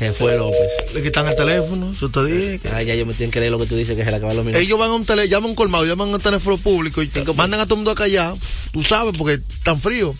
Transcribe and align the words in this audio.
Se 0.00 0.12
fue 0.14 0.34
López. 0.34 0.58
Le 0.94 1.02
quitan 1.02 1.26
el 1.26 1.36
teléfono, 1.36 1.92
eso 1.92 2.08
te 2.08 2.24
dije. 2.24 2.58
Ah, 2.72 2.82
ya 2.82 2.94
yo 2.94 3.04
me 3.04 3.12
tienen 3.12 3.30
que 3.30 3.38
leer 3.38 3.52
lo 3.52 3.58
que 3.58 3.66
tú 3.66 3.76
dices 3.76 3.94
que 3.94 4.02
se 4.02 4.10
le 4.10 4.16
acaban 4.16 4.34
los 4.34 4.46
minutos. 4.46 4.64
Ellos 4.64 4.78
van 4.78 4.88
a 4.88 4.94
un 4.94 5.04
tele, 5.04 5.28
llaman 5.28 5.54
colmado, 5.54 5.84
llaman 5.84 6.08
a 6.08 6.12
un 6.12 6.20
teléfono 6.22 6.56
público 6.56 7.02
y 7.02 7.10
mandan 7.36 7.60
a 7.60 7.64
todo 7.64 7.74
el 7.74 7.80
mundo 7.80 7.90
a 7.90 7.94
callar. 7.94 8.34
Tú 8.72 8.82
sabes, 8.82 9.14
porque 9.18 9.34
están 9.34 9.78
frío. 9.78 10.14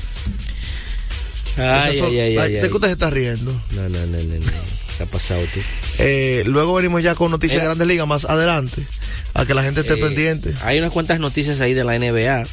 Ay, 1.58 1.98
son- 1.98 2.08
ay, 2.10 2.20
ay, 2.20 2.38
ay, 2.38 2.54
¿De 2.54 2.68
qué 2.70 2.74
usted 2.74 2.88
se 2.88 2.94
está 2.94 3.10
riendo? 3.10 3.52
No, 3.72 3.90
no, 3.90 4.00
no, 4.06 4.18
no, 4.18 4.36
no. 4.40 4.52
¿Qué 4.98 5.04
ha 5.04 5.06
pasado 5.06 5.42
tú? 5.54 5.60
Eh, 6.00 6.44
luego 6.46 6.74
venimos 6.76 7.02
ya 7.04 7.16
con 7.16 7.32
noticias 7.32 7.62
de. 7.62 7.66
Grandes 7.68 7.88
Ligas 7.88 8.08
más 8.08 8.26
adelante, 8.26 8.82
a 9.34 9.46
que 9.46 9.54
la 9.54 9.64
gente 9.64 9.82
esté 9.82 9.94
Eh, 9.94 9.98
pendiente. 9.98 10.54
Hay 10.64 10.80
unas 10.80 10.92
cuantas 10.92 11.20
noticias 11.20 11.60
ahí 11.60 11.74
de 11.74 11.84
la 11.84 11.96
NBA 11.98 12.46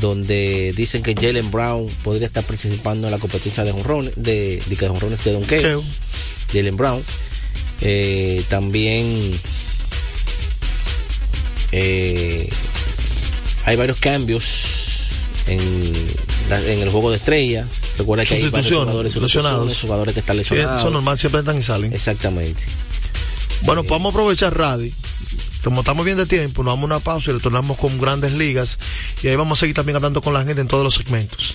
donde 0.00 0.72
dicen 0.76 1.02
que 1.02 1.14
Jalen 1.14 1.50
Brown 1.52 1.88
podría 2.02 2.26
estar 2.26 2.42
participando 2.44 3.06
en 3.06 3.12
la 3.12 3.18
competencia 3.18 3.62
de 3.64 3.72
jonrones, 3.72 4.12
de, 4.16 4.60
de 4.66 4.76
que 4.76 4.88
jonrones 4.88 5.22
de 5.24 5.32
donkeo. 5.32 5.84
Jalen 6.52 6.76
Brown. 6.76 7.02
Eh, 7.80 8.42
también 8.48 9.38
eh, 11.72 12.48
hay 13.64 13.76
varios 13.76 13.98
cambios 13.98 14.64
en, 15.46 15.60
en 16.50 16.80
el 16.80 16.90
juego 16.90 17.10
de 17.10 17.16
estrella. 17.16 17.66
Recuerda 17.98 18.24
que 18.24 18.34
hay 18.34 18.48
varios 18.48 18.72
jugadores 18.72 19.16
lesionados. 19.16 19.80
jugadores 19.80 20.14
que 20.14 20.20
están 20.20 20.36
lesionados. 20.36 20.78
eso 20.78 20.88
es 20.88 20.92
normal, 20.92 21.18
siempre 21.18 21.40
entran 21.40 21.58
y 21.58 21.62
salen. 21.62 21.92
Exactamente. 21.92 22.62
Bueno, 23.62 23.82
vamos 23.84 24.12
a 24.12 24.18
aprovechar 24.18 24.56
Radi. 24.56 24.92
Como 25.62 25.80
estamos 25.80 26.04
bien 26.04 26.18
de 26.18 26.26
tiempo, 26.26 26.62
nos 26.62 26.74
damos 26.74 26.84
una 26.84 27.00
pausa 27.00 27.30
y 27.30 27.34
retornamos 27.34 27.78
con 27.78 27.98
grandes 27.98 28.32
ligas. 28.32 28.78
Y 29.22 29.28
ahí 29.28 29.36
vamos 29.36 29.58
a 29.58 29.60
seguir 29.60 29.74
también 29.74 29.96
hablando 29.96 30.20
con 30.20 30.34
la 30.34 30.44
gente 30.44 30.60
en 30.60 30.68
todos 30.68 30.84
los 30.84 30.94
segmentos. 30.94 31.54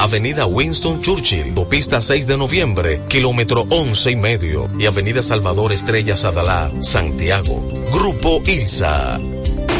Avenida 0.00 0.46
Winston 0.46 1.02
Churchill, 1.02 1.52
Pista 1.68 2.00
6 2.00 2.26
de 2.26 2.38
noviembre, 2.38 3.02
kilómetro 3.06 3.66
11 3.68 4.12
y 4.12 4.16
medio, 4.16 4.70
y 4.78 4.86
Avenida 4.86 5.22
Salvador 5.22 5.72
Estrella 5.72 6.16
Sadalá, 6.16 6.72
Santiago. 6.80 7.62
Grupo 7.92 8.42
ILSA. 8.46 9.20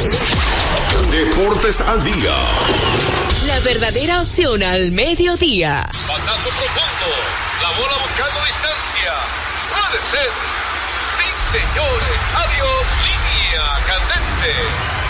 Deportes 0.00 1.82
al 1.82 2.02
día. 2.02 2.34
La 3.44 3.60
verdadera 3.60 4.22
opción 4.22 4.62
al 4.62 4.92
mediodía. 4.92 5.86
Pasazo 5.92 6.48
profundo. 6.48 7.12
La 7.60 7.68
bola 7.78 7.96
buscando 8.00 8.40
distancia. 8.46 9.12
Puede 9.68 10.00
ser. 10.10 10.30
Sí, 11.18 11.28
señores. 11.52 12.16
Adiós. 12.34 12.86
Línea 13.04 13.64
candente. 13.86 15.09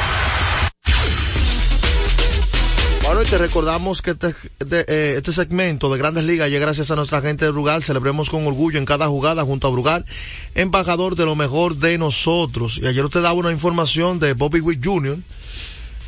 Bueno, 3.11 3.25
y 3.25 3.27
te 3.27 3.39
recordamos 3.39 4.03
que 4.03 4.13
este, 4.13 4.33
eh, 4.71 5.15
este 5.17 5.33
segmento 5.33 5.91
de 5.91 5.99
Grandes 5.99 6.23
Ligas 6.23 6.49
llega 6.49 6.67
gracias 6.67 6.93
a 6.93 6.95
nuestra 6.95 7.21
gente 7.21 7.45
de 7.45 7.51
Brugal. 7.51 7.83
Celebremos 7.83 8.31
con 8.31 8.47
orgullo 8.47 8.79
en 8.79 8.85
cada 8.85 9.09
jugada 9.09 9.43
junto 9.43 9.67
a 9.67 9.71
Brugal, 9.73 10.07
embajador 10.55 11.17
de 11.17 11.25
lo 11.25 11.35
mejor 11.35 11.75
de 11.75 11.99
nosotros. 11.99 12.79
Y 12.81 12.87
ayer 12.87 13.05
usted 13.05 13.21
daba 13.21 13.33
una 13.33 13.51
información 13.51 14.21
de 14.21 14.35
Bobby 14.35 14.61
Witt 14.61 14.85
Jr. 14.85 15.19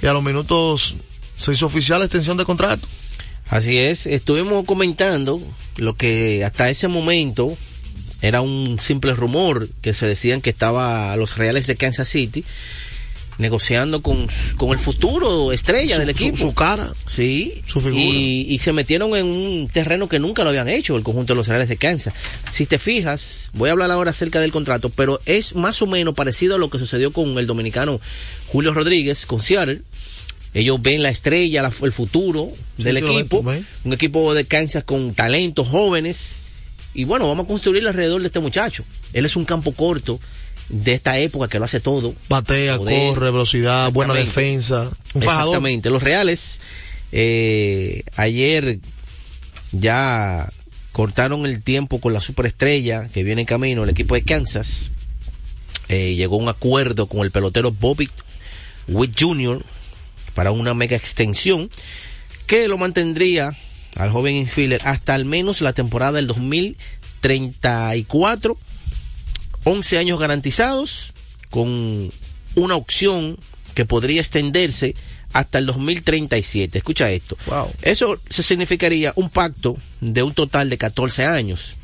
y 0.01 0.07
a 0.07 0.13
los 0.13 0.23
minutos 0.23 0.95
se 1.37 1.51
hizo 1.51 1.67
oficial 1.67 1.99
la 1.99 2.05
extensión 2.05 2.37
de 2.37 2.45
contrato. 2.45 2.87
Así 3.51 3.79
es, 3.79 4.07
estuvimos 4.07 4.65
comentando 4.65 5.43
lo 5.79 5.97
que 5.97 6.45
hasta 6.45 6.71
ese 6.71 6.87
momento 6.87 7.57
era 8.21 8.43
un 8.43 8.79
simple 8.79 9.17
rumor 9.17 9.69
que 9.81 9.93
se 9.93 10.07
decían 10.07 10.41
que 10.41 10.51
estaba 10.51 11.17
los 11.17 11.37
Reales 11.37 11.67
de 11.67 11.75
Kansas 11.75 12.09
City 12.09 12.45
negociando 13.39 14.03
con, 14.03 14.29
con 14.57 14.71
el 14.71 14.79
futuro 14.79 15.53
estrella 15.53 15.97
Su- 15.97 16.01
del 16.03 16.17
su- 16.17 16.23
equipo. 16.25 16.37
su 16.39 16.55
cara. 16.55 16.93
Sí. 17.07 17.63
Su 17.67 17.81
figura. 17.81 18.01
Y, 18.03 18.47
y 18.49 18.59
se 18.59 18.73
metieron 18.73 19.17
en 19.17 19.27
un 19.27 19.69
terreno 19.73 20.09
que 20.09 20.19
nunca 20.19 20.43
lo 20.45 20.51
habían 20.51 20.69
hecho, 20.69 20.97
el 20.97 21.03
conjunto 21.03 21.33
de 21.33 21.37
los 21.39 21.49
Reales 21.49 21.69
de 21.69 21.77
Kansas. 21.77 22.15
Si 22.53 22.67
te 22.67 22.79
fijas, 22.79 23.51
voy 23.55 23.69
a 23.69 23.73
hablar 23.73 23.91
ahora 23.91 24.11
acerca 24.11 24.41
del 24.41 24.53
contrato, 24.53 24.91
pero 24.91 25.21
es 25.27 25.55
más 25.55 25.81
o 25.83 25.87
menos 25.87 26.15
parecido 26.15 26.55
a 26.57 26.59
lo 26.59 26.71
que 26.71 26.79
sucedió 26.79 27.13
con 27.13 27.39
el 27.39 27.47
dominicano 27.47 28.01
Julio 28.49 28.75
Rodríguez 28.75 29.27
con 29.27 29.41
Seattle. 29.43 29.81
Ellos 30.55 30.83
ven 30.83 31.03
la 31.03 31.09
estrella, 31.09 31.63
la- 31.63 31.73
el 31.83 31.93
futuro 31.93 32.51
del 32.77 32.99
sí, 32.99 33.05
equipo, 33.05 33.39
un 33.85 33.93
equipo 33.93 34.35
de 34.35 34.45
Kansas 34.45 34.85
con 34.85 35.15
talentos 35.15 35.67
jóvenes. 35.69 36.41
Y 36.95 37.05
bueno, 37.05 37.27
vamos 37.27 37.45
a 37.47 37.49
construir 37.49 37.87
alrededor 37.89 38.21
de 38.21 38.27
este 38.27 38.41
muchacho. 38.41 38.85
Él 39.15 39.25
es 39.25 39.35
un 39.37 39.47
campo 39.47 39.73
corto 39.73 40.21
de 40.69 40.95
esta 40.95 41.19
época 41.19 41.49
que 41.49 41.59
lo 41.59 41.65
hace 41.65 41.81
todo. 41.81 42.15
Batea, 42.29 42.79
Poder. 42.79 43.15
corre, 43.15 43.31
velocidad, 43.31 43.91
buena 43.93 44.15
defensa. 44.15 44.91
Un. 45.15 45.23
Exactamente. 45.23 45.91
Los 45.91 46.03
Reales 46.03 46.61
eh, 47.13 48.03
ayer 48.17 48.79
ya 49.73 50.51
cortaron 50.93 51.47
el 51.47 51.63
tiempo 51.63 52.01
con 52.01 52.13
la 52.13 52.21
superestrella 52.21 53.09
que 53.09 53.23
viene 53.23 53.43
en 53.43 53.47
camino, 53.47 53.85
el 53.85 53.91
equipo 53.91 54.15
de 54.15 54.23
Kansas. 54.23 54.91
Eh, 55.89 56.15
llegó 56.15 56.37
a 56.37 56.43
un 56.43 56.49
acuerdo 56.49 57.07
con 57.07 57.21
el 57.21 57.31
pelotero 57.31 57.71
Bobby 57.71 58.09
Witt 58.89 59.19
Jr. 59.19 59.63
para 60.35 60.51
una 60.53 60.75
mega 60.75 60.97
extensión 60.97 61.71
que 62.47 62.67
lo 62.69 62.79
mantendría 62.79 63.57
al 63.97 64.11
joven 64.11 64.35
infielder 64.35 64.81
hasta 64.85 65.15
al 65.15 65.27
menos 65.27 65.61
la 65.61 65.75
temporada 65.75 66.13
del 66.13 66.27
2034. 66.27 68.57
11 69.65 69.99
años 69.99 70.19
garantizados 70.19 71.13
con 71.51 72.11
una 72.55 72.77
opción 72.77 73.39
que 73.75 73.85
podría 73.85 74.21
extenderse 74.21 74.95
hasta 75.33 75.59
el 75.59 75.67
2037. 75.67 76.77
Escucha 76.79 77.11
esto. 77.11 77.37
Wow. 77.47 77.71
Eso 77.83 78.21
se 78.29 78.43
significaría 78.43 79.13
un 79.17 79.31
pacto 79.31 79.77
de 80.01 80.23
un 80.23 80.35
total 80.35 80.69
de 80.69 80.79
14 80.79 81.25
años. 81.25 81.77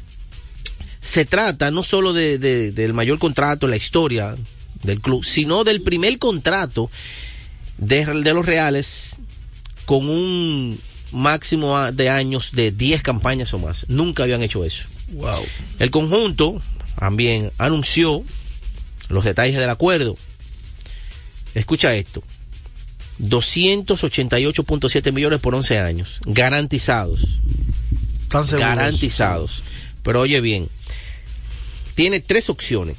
Se 1.01 1.25
trata 1.25 1.71
no 1.71 1.83
solo 1.83 2.13
de, 2.13 2.39
de- 2.39 2.73
del 2.73 2.93
mayor 2.93 3.19
contrato 3.19 3.67
en 3.67 3.71
la 3.71 3.77
historia 3.77 4.35
del 4.83 5.01
club, 5.01 5.25
sino 5.25 5.65
del 5.65 5.81
primer 5.83 6.19
contrato 6.19 6.91
de, 7.79 8.05
de 8.05 8.35
los 8.35 8.45
Reales 8.45 9.17
con 9.87 10.09
un 10.09 10.79
máximo 11.13 11.81
de 11.93 12.11
años 12.11 12.51
de 12.53 12.71
10 12.73 13.03
campañas 13.03 13.55
o 13.55 13.59
más. 13.59 13.87
Nunca 13.89 14.25
habían 14.25 14.43
hecho 14.43 14.65
eso. 14.65 14.85
Wow. 15.13 15.43
El 15.79 15.91
conjunto 15.91 16.61
también 16.99 17.53
anunció 17.59 18.25
los 19.09 19.25
detalles 19.25 19.57
del 19.57 19.71
acuerdo. 19.71 20.17
Escucha 21.55 21.95
esto. 21.95 22.23
288.7 23.21 25.13
millones 25.13 25.41
por 25.41 25.55
11 25.55 25.79
años. 25.79 26.21
Garantizados. 26.25 27.41
Tan 28.29 28.47
seguros. 28.47 28.69
Garantizados. 28.69 29.63
Pero 30.03 30.21
oye 30.21 30.41
bien. 30.41 30.69
Tiene 31.95 32.21
tres 32.21 32.51
opciones. 32.51 32.97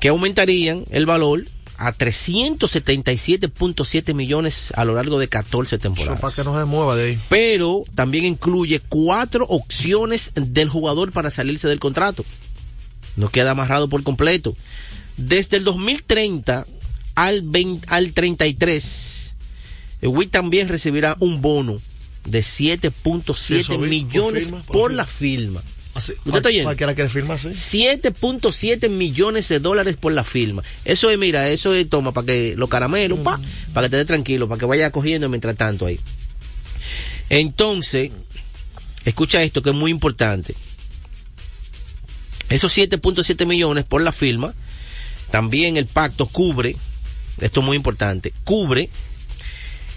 Que 0.00 0.08
aumentarían 0.08 0.84
el 0.90 1.06
valor 1.06 1.44
a 1.86 1.92
377.7 1.92 4.14
millones 4.14 4.72
a 4.76 4.84
lo 4.84 4.94
largo 4.94 5.18
de 5.18 5.28
14 5.28 5.76
Eso 5.76 5.82
temporadas. 5.82 6.20
para 6.20 6.34
que 6.34 6.44
no 6.44 6.58
se 6.58 6.64
mueva 6.64 6.96
de 6.96 7.10
ahí. 7.10 7.20
pero 7.28 7.84
también 7.94 8.24
incluye 8.24 8.80
cuatro 8.88 9.44
opciones 9.48 10.32
del 10.34 10.68
jugador 10.68 11.12
para 11.12 11.30
salirse 11.30 11.68
del 11.68 11.80
contrato. 11.80 12.24
No 13.16 13.28
queda 13.28 13.50
amarrado 13.52 13.88
por 13.88 14.02
completo. 14.02 14.56
Desde 15.16 15.58
el 15.58 15.64
2030 15.64 16.66
al, 17.14 17.42
20 17.42 17.86
al 17.90 18.12
33, 18.12 19.34
el 20.00 20.08
Witt 20.08 20.30
también 20.30 20.68
recibirá 20.68 21.16
un 21.20 21.42
bono 21.42 21.78
de 22.24 22.40
7.7 22.40 23.34
Sí, 23.36 23.56
eso 23.56 23.72
vi, 23.72 23.78
por 23.78 23.88
millones 23.88 24.44
firma, 24.44 24.62
por, 24.62 24.72
por 24.72 24.90
firma. 24.90 25.02
la 25.02 25.06
firma. 25.06 25.62
Así, 25.94 26.12
¿Usted 26.24 26.36
está 26.36 26.48
oyendo? 26.48 26.68
Cualquiera 26.68 26.94
que 26.94 27.02
le 27.02 27.08
firma 27.08 27.34
así. 27.34 27.48
7.7 27.48 28.88
millones 28.88 29.48
de 29.48 29.60
dólares 29.60 29.96
por 29.96 30.12
la 30.12 30.24
firma. 30.24 30.62
Eso 30.84 31.10
es, 31.10 31.18
mira, 31.18 31.50
eso 31.50 31.74
es, 31.74 31.88
toma, 31.88 32.12
para 32.12 32.26
que 32.26 32.54
los 32.56 32.68
caramelos, 32.70 33.18
pa, 33.20 33.38
para 33.74 33.86
que 33.86 33.90
te 33.90 33.96
dé 33.98 34.04
tranquilo, 34.04 34.48
para 34.48 34.58
que 34.58 34.64
vaya 34.64 34.90
cogiendo 34.90 35.28
mientras 35.28 35.56
tanto 35.56 35.84
ahí. 35.84 36.00
Entonces, 37.28 38.10
escucha 39.04 39.42
esto 39.42 39.62
que 39.62 39.70
es 39.70 39.76
muy 39.76 39.90
importante. 39.90 40.54
Esos 42.48 42.76
7.7 42.76 43.46
millones 43.46 43.84
por 43.84 44.02
la 44.02 44.12
firma, 44.12 44.54
también 45.30 45.76
el 45.76 45.86
pacto 45.86 46.26
cubre, 46.26 46.74
esto 47.40 47.60
es 47.60 47.66
muy 47.66 47.76
importante, 47.76 48.32
cubre 48.44 48.90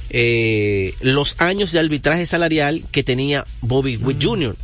eh, 0.10 0.94
los 1.02 1.36
años 1.40 1.72
de 1.72 1.80
arbitraje 1.80 2.26
salarial 2.26 2.84
que 2.92 3.04
tenía 3.04 3.46
Bobby 3.62 3.98
Witt 3.98 4.24
Jr. 4.24 4.56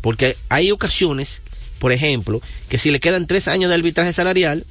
Porque 0.00 0.36
hay 0.48 0.70
ocasiones, 0.70 1.42
por 1.78 1.92
ejemplo, 1.92 2.40
que 2.68 2.78
si 2.78 2.90
le 2.90 3.00
quedan 3.00 3.26
tres 3.26 3.48
años 3.48 3.68
de 3.68 3.74
arbitraje 3.74 4.12
salarial, 4.12 4.64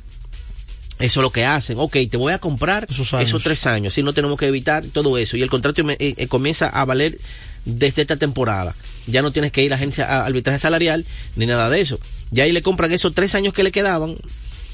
eso 1.00 1.20
es 1.20 1.24
lo 1.24 1.32
que 1.32 1.46
hacen. 1.46 1.78
Ok, 1.80 1.98
te 2.10 2.18
voy 2.18 2.34
a 2.34 2.40
comprar 2.40 2.88
Esos 2.90 3.44
tres 3.44 3.66
años. 3.68 3.94
Si 3.94 4.02
no 4.02 4.14
tenemos 4.14 4.40
que 4.40 4.48
evitar 4.48 4.84
todo 4.86 5.18
eso. 5.18 5.38
Y 5.38 5.44
el 5.44 5.50
contrato 5.50 5.88
eh, 5.90 5.96
eh, 6.00 6.28
comienza 6.28 6.70
a 6.70 6.86
valer 6.86 7.18
desde 7.66 8.02
esta 8.02 8.18
temporada. 8.18 8.76
Ya 9.06 9.22
no 9.22 9.32
tienes 9.32 9.52
que 9.52 9.64
ir 9.64 9.72
a 9.74 9.76
agencia 9.76 10.06
a 10.06 10.26
arbitraje 10.26 10.60
salarial 10.60 11.06
ni 11.36 11.46
nada 11.46 11.70
de 11.70 11.82
eso. 11.82 12.00
Ya 12.32 12.46
ahí 12.46 12.52
le 12.52 12.62
compran 12.62 12.92
esos 12.92 13.14
tres 13.14 13.36
años 13.36 13.54
que 13.54 13.64
le 13.64 13.72
quedaban 13.72 14.18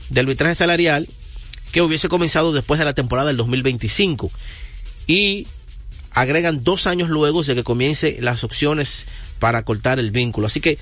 de 0.10 0.20
arbitraje 0.20 0.56
salarial 0.56 1.08
que 1.72 1.82
hubiese 1.82 2.08
comenzado 2.08 2.54
después 2.54 2.80
de 2.80 2.86
la 2.86 2.94
temporada 2.94 3.28
del 3.28 3.38
2025. 3.38 4.32
Y 5.08 5.48
agregan 6.12 6.64
dos 6.64 6.88
años 6.88 7.10
luego 7.10 7.44
de 7.44 7.56
que 7.56 7.64
comience 7.64 8.18
las 8.22 8.44
opciones 8.44 9.08
para 9.40 9.64
cortar 9.64 10.00
el 10.00 10.12
vínculo. 10.12 10.48
Así 10.48 10.60
que 10.62 10.78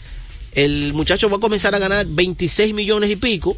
el 0.53 0.94
muchacho 0.94 1.30
va 1.30 1.38
a 1.38 1.39
comenzar 1.39 1.74
a 1.75 1.80
ganar 1.80 2.06
26 2.07 2.74
millones 2.74 3.09
y 3.09 3.15
pico 3.15 3.57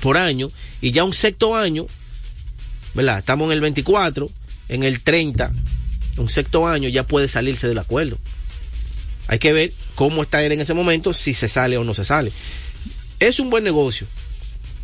por 0.00 0.16
año 0.16 0.50
y 0.80 0.92
ya 0.92 1.04
un 1.04 1.14
sexto 1.14 1.56
año, 1.56 1.86
¿verdad? 2.94 3.18
Estamos 3.18 3.46
en 3.46 3.52
el 3.52 3.60
24, 3.60 4.30
en 4.68 4.82
el 4.84 5.00
30, 5.02 5.50
un 6.18 6.28
sexto 6.28 6.66
año 6.66 6.88
ya 6.88 7.04
puede 7.04 7.28
salirse 7.28 7.66
del 7.68 7.78
acuerdo. 7.78 8.18
Hay 9.28 9.38
que 9.38 9.52
ver 9.52 9.72
cómo 9.94 10.22
está 10.22 10.42
él 10.42 10.52
en 10.52 10.60
ese 10.60 10.74
momento, 10.74 11.12
si 11.14 11.34
se 11.34 11.48
sale 11.48 11.76
o 11.76 11.84
no 11.84 11.94
se 11.94 12.04
sale. 12.04 12.32
Es 13.20 13.40
un 13.40 13.50
buen 13.50 13.64
negocio 13.64 14.06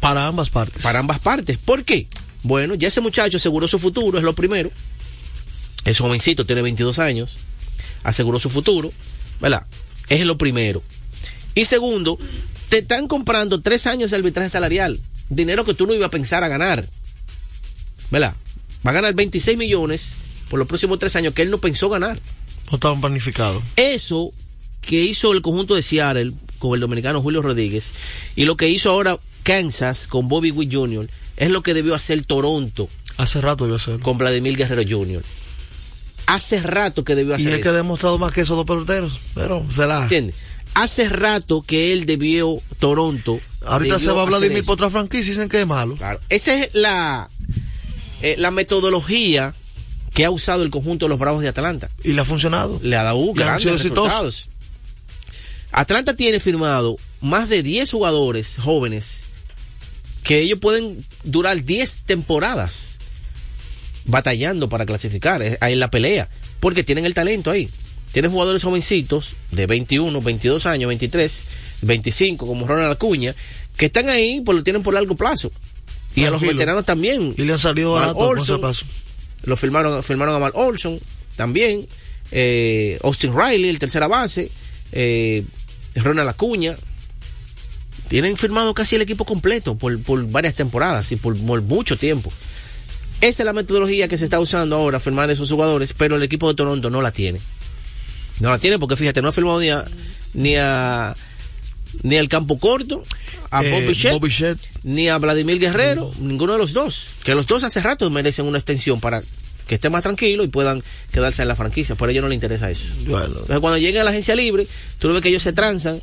Para 0.00 0.26
ambas 0.26 0.50
partes. 0.50 0.82
para 0.82 0.99
ambas 0.99 1.19
partes. 1.20 1.56
¿Por 1.56 1.84
qué? 1.84 2.06
Bueno, 2.43 2.75
ya 2.75 2.88
ese 2.88 3.00
muchacho 3.00 3.37
aseguró 3.38 3.69
su 3.69 3.78
futuro, 3.78 4.19
es 4.19 4.25
lo 4.25 4.34
primero. 4.34 4.70
Ese 5.84 6.02
jovencito 6.02 6.44
tiene 6.44 6.62
22 6.62 6.99
años, 6.99 7.37
aseguró 8.05 8.39
su 8.39 8.49
futuro, 8.51 8.93
¿verdad? 9.41 9.67
Es 10.09 10.25
lo 10.25 10.39
primero. 10.39 10.83
Y 11.56 11.65
segundo, 11.65 12.19
te 12.69 12.79
están 12.79 13.09
comprando 13.09 13.61
tres 13.61 13.87
años 13.87 14.11
de 14.11 14.17
arbitraje 14.19 14.51
salarial, 14.51 15.01
dinero 15.29 15.65
que 15.65 15.75
tú 15.75 15.87
no 15.87 15.95
ibas 15.95 16.09
a 16.09 16.11
pensar 16.11 16.45
a 16.45 16.49
ganar, 16.49 16.87
¿verdad? 18.11 18.35
Va 18.87 18.91
a 18.91 18.95
ganar 18.95 19.15
26 19.15 19.56
millones 19.59 20.17
por 20.51 20.59
los 20.59 20.69
próximos 20.69 20.99
tres 20.99 21.17
años 21.17 21.35
que 21.35 21.43
él 21.43 21.51
no 21.51 21.59
pensó 21.59 21.89
ganar. 21.89 22.21
No 22.71 22.77
estaban 22.77 23.01
planificados. 23.01 23.62
Eso 23.77 24.33
que 24.81 25.03
hizo 25.03 25.33
el 25.33 25.43
conjunto 25.43 25.75
de 25.75 25.83
Seattle 25.83 26.33
con 26.59 26.75
el 26.75 26.81
dominicano 26.81 27.23
Julio 27.23 27.41
Rodríguez 27.43 27.93
y 28.37 28.45
lo 28.45 28.57
que 28.57 28.69
hizo 28.69 28.91
ahora 28.91 29.19
Kansas 29.43 30.07
con 30.07 30.29
Bobby 30.29 30.50
Witt 30.50 30.73
Jr. 30.75 31.09
es 31.37 31.50
lo 31.50 31.62
que 31.62 31.75
debió 31.75 31.95
hacer 31.95 32.25
Toronto 32.25 32.89
Hace 33.17 33.41
rato 33.41 33.65
debió 33.65 33.77
hacerlo. 33.77 34.00
con 34.03 34.19
Vladimir 34.19 34.57
Guerrero 34.57 34.83
Jr. 34.89 35.23
Hace 36.26 36.61
rato 36.61 37.05
que 37.05 37.15
debió 37.15 37.32
Y 37.32 37.37
hacer 37.37 37.55
es 37.55 37.62
que 37.62 37.69
ha 37.69 37.73
demostrado 37.73 38.19
más 38.19 38.32
que 38.32 38.43
esos 38.43 38.56
dos 38.56 38.67
peloteros. 38.67 39.21
Pero 39.35 39.65
se 39.71 39.87
la. 39.87 40.03
¿Entiendes? 40.03 40.37
Hace 40.75 41.09
rato 41.09 41.62
que 41.62 41.93
él 41.93 42.06
debió 42.06 42.61
Toronto. 42.79 43.38
Ahorita 43.65 43.99
se 43.99 44.11
va 44.11 44.23
a 44.23 44.26
Vladimir 44.26 44.59
eso. 44.59 44.67
por 44.67 44.75
otra 44.75 44.91
franquicia 44.91 45.29
y 45.29 45.35
dicen 45.35 45.49
que 45.49 45.61
es 45.61 45.67
malo. 45.67 45.97
Claro. 45.97 46.21
Esa 46.29 46.55
es 46.55 46.75
la, 46.75 47.31
eh, 48.23 48.35
la 48.38 48.50
metodología 48.50 49.55
que 50.12 50.25
ha 50.25 50.31
usado 50.31 50.62
el 50.62 50.71
conjunto 50.71 51.06
de 51.06 51.11
los 51.11 51.19
Bravos 51.19 51.43
de 51.43 51.49
Atlanta. 51.49 51.91
Y 52.03 52.12
le 52.12 52.21
ha 52.21 52.25
funcionado. 52.25 52.81
le 52.82 52.97
ha 52.97 53.03
dado 53.03 53.23
Y 53.25 53.29
han 53.29 53.35
grandes 53.35 53.73
resultados. 53.73 54.50
Atlanta 55.73 56.15
tiene 56.15 56.38
firmado 56.38 56.97
más 57.21 57.49
de 57.49 57.62
10 57.62 57.91
jugadores 57.91 58.59
jóvenes 58.62 59.25
que 60.23 60.38
ellos 60.38 60.59
pueden 60.61 61.05
durar 61.25 61.62
10 61.62 62.05
temporadas 62.06 62.94
batallando 64.05 64.69
para 64.69 64.87
clasificar 64.87 65.43
ahí 65.61 65.73
en 65.73 65.81
la 65.81 65.91
pelea, 65.91 66.29
porque 66.61 66.85
tienen 66.85 67.06
el 67.06 67.15
talento 67.15 67.51
ahí. 67.51 67.69
Tienen 68.12 68.31
jugadores 68.31 68.62
jovencitos 68.62 69.35
de 69.51 69.67
21, 69.67 70.21
22 70.21 70.67
años, 70.67 70.89
23, 70.89 71.45
25 71.83 72.47
como 72.47 72.67
Ronald 72.67 72.93
Acuña, 72.93 73.35
que 73.77 73.87
están 73.87 74.09
ahí, 74.09 74.41
pues 74.45 74.56
lo 74.56 74.62
tienen 74.62 74.83
por 74.83 74.95
largo 74.95 75.17
plazo. 75.17 75.51
Y 76.15 76.25
a 76.25 76.31
los 76.31 76.41
veteranos 76.41 76.85
también. 76.85 77.35
Y 77.37 77.43
le 77.43 77.53
han 77.53 77.59
salido 77.59 78.01
ese 78.01 78.12
Olson, 78.15 78.61
lo 79.43 79.56
firmaron, 79.56 80.03
firmaron 80.03 80.37
a 80.37 80.39
Mal 80.39 80.53
Olson 80.55 81.00
también, 81.37 81.87
eh, 82.31 82.99
Austin 83.03 83.35
Riley, 83.37 83.69
el 83.69 83.79
tercera 83.79 84.07
base, 84.07 84.50
eh, 84.93 85.45
Ronald 85.97 86.29
Acuña. 86.29 86.77
Tienen 88.09 88.37
firmado 88.37 88.75
casi 88.75 88.97
el 88.97 89.03
equipo 89.03 89.25
completo 89.25 89.77
por, 89.77 90.00
por 90.03 90.25
varias 90.29 90.55
temporadas 90.55 91.11
y 91.11 91.17
por, 91.17 91.37
por 91.37 91.62
mucho 91.62 91.97
tiempo. 91.97 92.33
Esa 93.21 93.42
es 93.42 93.47
la 93.47 93.52
metodología 93.52 94.09
que 94.09 94.18
se 94.18 94.25
está 94.25 94.38
usando 94.40 94.76
ahora, 94.76 95.00
firmar 95.00 95.30
esos 95.30 95.50
jugadores, 95.50 95.92
pero 95.94 96.16
el 96.16 96.23
equipo 96.23 96.49
de 96.49 96.54
Toronto 96.54 96.90
no 96.90 97.00
la 97.00 97.11
tiene. 97.12 97.40
No 98.40 98.50
la 98.50 98.59
tiene 98.59 98.78
porque 98.78 98.97
fíjate, 98.97 99.23
no 99.23 99.28
ha 99.28 99.33
firmado 99.33 99.61
ni 99.61 99.71
a, 99.71 99.85
ni 100.35 100.56
a, 100.56 101.14
ni 102.02 102.16
al 102.16 102.28
campo 102.28 102.59
corto, 102.59 103.04
a 103.50 103.62
Eh, 103.64 103.71
Bob 103.71 103.87
Bichette, 104.23 104.61
ni 104.83 105.09
a 105.09 105.16
Vladimir 105.18 105.59
Guerrero, 105.59 106.12
ninguno 106.21 106.52
de 106.52 106.59
los 106.59 106.73
dos. 106.73 107.11
Que 107.23 107.35
los 107.35 107.47
dos 107.47 107.62
hace 107.64 107.80
rato 107.80 108.11
merecen 108.11 108.44
una 108.47 108.59
extensión 108.59 109.00
para 109.00 109.23
que 109.66 109.76
esté 109.76 109.88
más 109.88 110.02
tranquilo 110.02 110.44
y 110.44 110.49
puedan 110.49 110.83
quedarse 111.12 111.40
en 111.42 111.49
la 111.49 111.56
franquicia. 111.56 111.94
Por 111.94 112.11
ello 112.11 112.21
no 112.21 112.28
le 112.28 112.35
interesa 112.35 112.71
eso. 112.71 112.85
Bueno, 113.06 113.26
Entonces 113.26 113.61
cuando 113.61 113.78
lleguen 113.78 114.02
a 114.02 114.04
la 114.04 114.11
agencia 114.11 114.35
libre, 114.35 114.66
tú 114.99 115.11
ves 115.12 115.23
que 115.23 115.28
ellos 115.30 115.42
se 115.42 115.52
transan 115.54 116.02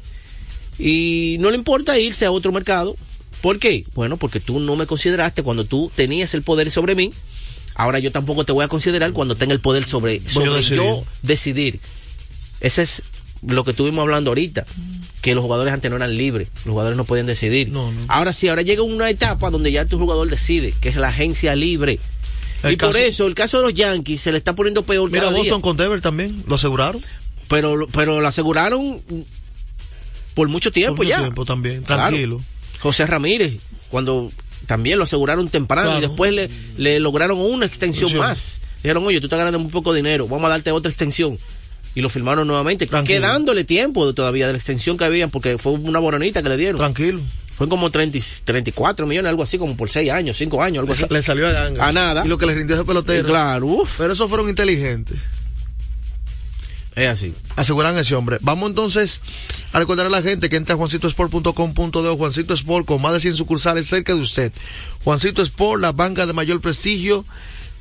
y 0.80 1.36
no 1.39 1.51
le 1.51 1.58
importa 1.58 2.00
irse 2.00 2.25
a 2.25 2.32
otro 2.32 2.51
mercado. 2.51 2.96
¿Por 3.42 3.60
qué? 3.60 3.84
Bueno, 3.96 4.18
porque 4.18 4.40
tú 4.40 4.60
no 4.60 4.76
me 4.76 4.86
consideraste 4.86 5.44
cuando 5.44 5.66
tú 5.66 5.92
tenías 5.96 6.34
el 6.34 6.44
poder 6.44 6.70
sobre 6.72 6.96
mí. 6.96 7.12
Ahora 7.76 8.00
yo 8.00 8.12
tampoco 8.12 8.46
te 8.46 8.52
voy 8.52 8.64
a 8.64 8.68
considerar 8.68 9.14
cuando 9.14 9.36
tenga 9.36 9.54
el 9.54 9.60
poder 9.62 9.86
sobre, 9.86 10.22
sobre 10.28 10.62
yo, 10.62 11.04
decidir. 11.24 11.80
Ese 12.60 12.84
es 12.84 13.04
lo 13.48 13.64
que 13.64 13.72
estuvimos 13.72 14.04
hablando 14.04 14.30
ahorita, 14.32 14.66
que 15.22 15.34
los 15.34 15.42
jugadores 15.44 15.74
antes 15.74 15.90
no 15.90 15.98
eran 15.98 16.16
libres, 16.16 16.50
los 16.66 16.74
jugadores 16.74 16.98
no 16.98 17.06
podían 17.06 17.26
decidir. 17.26 17.70
No, 17.70 17.92
no. 17.92 18.02
Ahora 18.08 18.34
sí, 18.34 18.50
ahora 18.50 18.62
llega 18.62 18.84
una 18.84 19.10
etapa 19.10 19.50
donde 19.50 19.72
ya 19.72 19.86
tu 19.86 19.98
jugador 19.98 20.30
decide, 20.30 20.74
que 20.80 20.90
es 20.90 20.96
la 20.98 21.08
agencia 21.08 21.56
libre. 21.56 22.00
El 22.62 22.74
y 22.74 22.76
por 22.76 22.96
eso 22.96 23.26
el 23.26 23.34
caso 23.34 23.58
de 23.58 23.64
los 23.64 23.74
Yankees 23.74 24.22
se 24.22 24.32
le 24.32 24.38
está 24.38 24.54
poniendo 24.54 24.84
peor 24.84 25.10
Mira, 25.10 25.24
cada 25.24 25.34
día 25.34 25.44
Boston 25.44 25.62
con 25.62 25.78
Devers 25.78 26.04
también. 26.04 26.44
Lo 26.46 26.56
aseguraron. 26.56 27.02
pero 27.48 27.88
pero 27.88 28.22
lo 28.22 28.28
aseguraron 28.28 29.02
por 30.36 30.48
mucho 30.50 30.72
tiempo 30.72 30.98
Por 30.98 31.06
mucho 31.06 31.18
ya. 31.18 31.24
tiempo 31.24 31.46
también. 31.46 31.82
Claro. 31.82 32.40
José 32.82 33.06
Ramírez, 33.08 33.54
cuando 33.90 34.32
también 34.66 34.98
lo 34.98 35.04
aseguraron 35.06 35.50
temprano 35.50 35.98
y 35.98 36.02
después 36.02 36.32
le, 36.34 36.50
le 36.78 37.00
lograron 37.00 37.40
una 37.40 37.66
extensión 37.66 38.16
más. 38.18 38.62
Dijeron, 38.84 39.06
oye, 39.06 39.20
tú 39.20 39.28
estás 39.28 39.38
ganando 39.40 39.60
muy 39.60 39.72
poco 39.72 39.94
dinero, 39.94 40.28
vamos 40.28 40.46
a 40.48 40.50
darte 40.50 40.72
otra 40.72 40.90
extensión. 40.90 41.38
Y 41.94 42.02
lo 42.02 42.10
firmaron 42.10 42.48
nuevamente, 42.48 42.88
Tranquilo. 42.88 43.20
quedándole 43.20 43.64
tiempo 43.66 44.08
de- 44.08 44.14
todavía 44.14 44.48
de 44.48 44.54
la 44.54 44.58
extensión 44.58 44.98
que 44.98 45.04
habían, 45.04 45.30
porque 45.30 45.58
fue 45.58 45.74
una 45.74 46.00
boronita 46.00 46.42
que 46.42 46.48
le 46.50 46.56
dieron. 46.58 46.78
Tranquilo. 46.78 47.20
Fue 47.54 47.68
como 47.68 47.92
30, 47.92 48.18
y- 48.18 48.22
34 48.46 49.06
millones, 49.06 49.30
algo 49.30 49.44
así, 49.44 49.58
como 49.58 49.76
por 49.76 49.90
6 49.90 50.10
años, 50.10 50.38
5 50.38 50.64
años, 50.64 50.80
algo 50.82 50.94
Le, 50.94 51.00
así. 51.04 51.14
le 51.14 51.22
salió 51.22 51.48
a 51.48 51.52
ganga. 51.52 51.86
A 51.88 51.92
nada. 51.92 52.24
Y 52.26 52.30
lo 52.30 52.38
que 52.38 52.46
le 52.46 52.56
rindió 52.56 52.76
ese 52.78 52.84
Y 52.84 52.88
pelotero. 52.88 53.28
claro, 53.28 53.68
uf. 53.68 53.96
Pero 53.98 54.14
esos 54.14 54.30
fueron 54.30 54.48
inteligentes. 54.48 55.18
Es 56.96 57.08
así. 57.08 57.34
aseguran 57.56 57.98
ese 57.98 58.16
hombre. 58.16 58.38
Vamos 58.42 58.70
entonces 58.70 59.22
a 59.72 59.80
recordar 59.80 60.08
a 60.08 60.10
la 60.10 60.22
gente 60.22 60.50
que 60.50 60.58
entra 60.58 60.76
a 60.76 60.78
juancitosport.com.de 60.78 62.16
Juancito 62.18 62.54
Sport 62.54 62.86
con 62.86 63.02
más 63.02 63.14
de 63.14 63.22
100 63.22 63.36
sucursales 63.36 63.88
cerca 63.88 64.14
de 64.14 64.20
usted. 64.20 64.52
Juancito 65.04 65.42
Sport, 65.42 65.82
la 65.82 65.94
banca 65.94 66.26
de 66.26 66.34
mayor 66.34 66.60
prestigio 66.60 67.26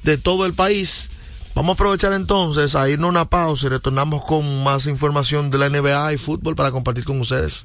de 0.04 0.16
todo 0.16 0.46
el 0.46 0.54
país. 0.54 1.10
Vamos 1.54 1.70
a 1.70 1.74
aprovechar 1.74 2.12
entonces 2.12 2.76
a 2.76 2.88
irnos 2.88 3.08
a 3.08 3.10
una 3.10 3.24
pausa 3.24 3.66
y 3.66 3.70
retornamos 3.70 4.24
con 4.24 4.62
más 4.62 4.86
información 4.86 5.50
de 5.50 5.58
la 5.58 5.68
NBA 5.68 6.12
y 6.12 6.16
fútbol 6.18 6.54
para 6.54 6.70
compartir 6.70 7.04
con 7.04 7.20
ustedes. 7.20 7.64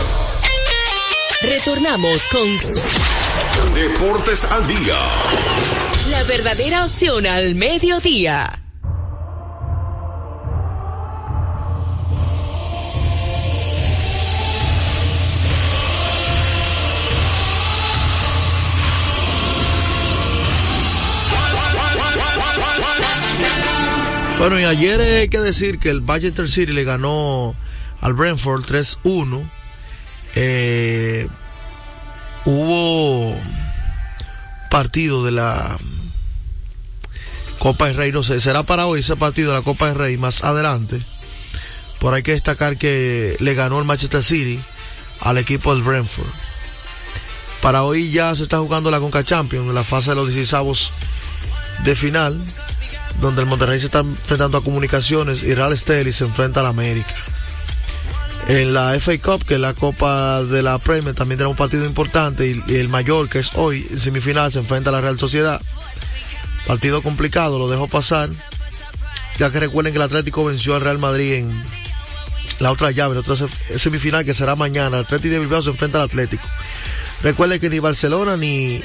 Retornamos 1.53 2.27
con 2.29 3.73
Deportes 3.73 4.45
al 4.45 4.65
día. 4.67 4.97
la 6.07 6.23
verdadera 6.23 6.85
opción 6.85 7.27
al 7.27 7.55
mediodía. 7.55 8.63
Bueno, 24.37 24.57
y 24.57 24.63
ayer 24.63 25.01
hay 25.01 25.27
que 25.27 25.39
decir 25.39 25.79
que 25.79 25.89
el 25.89 26.01
Manchester 26.01 26.49
City 26.49 26.71
le 26.71 26.85
ganó 26.85 27.57
al 27.99 28.13
Brentford 28.13 28.63
3-1. 28.63 29.43
Eh, 30.35 31.27
hubo 32.45 33.35
partido 34.69 35.23
de 35.23 35.31
la 35.31 35.77
Copa 37.59 37.87
del 37.87 37.95
Rey, 37.95 38.11
no 38.11 38.23
sé, 38.23 38.39
será 38.39 38.63
para 38.63 38.87
hoy 38.87 39.01
ese 39.01 39.15
partido 39.15 39.51
de 39.51 39.59
la 39.59 39.63
Copa 39.63 39.87
del 39.87 39.97
Rey 39.97 40.17
más 40.17 40.43
adelante. 40.43 41.05
Por 41.99 42.15
hay 42.15 42.23
que 42.23 42.31
destacar 42.31 42.77
que 42.77 43.37
le 43.39 43.53
ganó 43.53 43.77
el 43.77 43.85
Manchester 43.85 44.23
City 44.23 44.59
al 45.19 45.37
equipo 45.37 45.73
del 45.73 45.83
Brentford. 45.83 46.25
Para 47.61 47.83
hoy 47.83 48.11
ya 48.11 48.33
se 48.35 48.41
está 48.41 48.57
jugando 48.57 48.89
la 48.89 48.99
Conca 48.99 49.23
Champions, 49.23 49.67
en 49.67 49.75
la 49.75 49.83
fase 49.83 50.09
de 50.09 50.15
los 50.15 50.33
16 50.33 50.89
de 51.83 51.95
final, 51.95 52.43
donde 53.19 53.41
el 53.41 53.47
Monterrey 53.47 53.79
se 53.79 53.85
está 53.85 53.99
enfrentando 53.99 54.57
a 54.57 54.63
Comunicaciones 54.63 55.43
y 55.43 55.53
Real 55.53 55.73
Estelí 55.73 56.11
se 56.11 56.23
enfrenta 56.23 56.61
a 56.61 56.63
la 56.63 56.69
América. 56.69 57.13
En 58.47 58.73
la 58.73 58.93
FA 58.99 59.17
Cup, 59.17 59.45
que 59.45 59.53
es 59.55 59.59
la 59.59 59.73
Copa 59.73 60.43
de 60.43 60.61
la 60.61 60.77
Premier, 60.77 61.15
también 61.15 61.37
tenemos 61.37 61.53
un 61.53 61.57
partido 61.57 61.85
importante 61.85 62.47
y, 62.67 62.75
el 62.75 62.89
mayor, 62.89 63.29
que 63.29 63.39
es 63.39 63.51
hoy, 63.55 63.87
en 63.89 63.97
semifinal, 63.97 64.51
se 64.51 64.59
enfrenta 64.59 64.89
a 64.89 64.93
la 64.93 65.01
Real 65.01 65.17
Sociedad. 65.17 65.61
Partido 66.67 67.01
complicado, 67.01 67.57
lo 67.59 67.69
dejo 67.69 67.87
pasar. 67.87 68.29
Ya 69.37 69.49
que 69.51 69.59
recuerden 69.59 69.93
que 69.93 69.97
el 69.97 70.03
Atlético 70.03 70.43
venció 70.45 70.75
al 70.75 70.81
Real 70.81 70.97
Madrid 70.99 71.33
en 71.35 71.63
la 72.59 72.71
otra 72.71 72.91
llave, 72.91 73.15
la 73.15 73.21
otra 73.21 73.35
se- 73.35 73.79
semifinal 73.79 74.25
que 74.25 74.33
será 74.33 74.55
mañana. 74.55 74.97
El 74.97 75.05
Atlético 75.05 75.33
de 75.33 75.39
Bilbao 75.39 75.61
se 75.61 75.69
enfrenta 75.69 75.99
al 75.99 76.05
Atlético. 76.05 76.43
Recuerden 77.23 77.59
que 77.59 77.69
ni 77.69 77.79
Barcelona 77.79 78.35
ni 78.35 78.83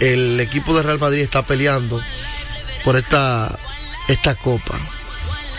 el 0.00 0.38
equipo 0.40 0.76
de 0.76 0.82
Real 0.82 0.98
Madrid 0.98 1.20
está 1.20 1.44
peleando 1.46 2.02
por 2.84 2.96
esta, 2.96 3.56
esta 4.08 4.34
copa. 4.34 4.78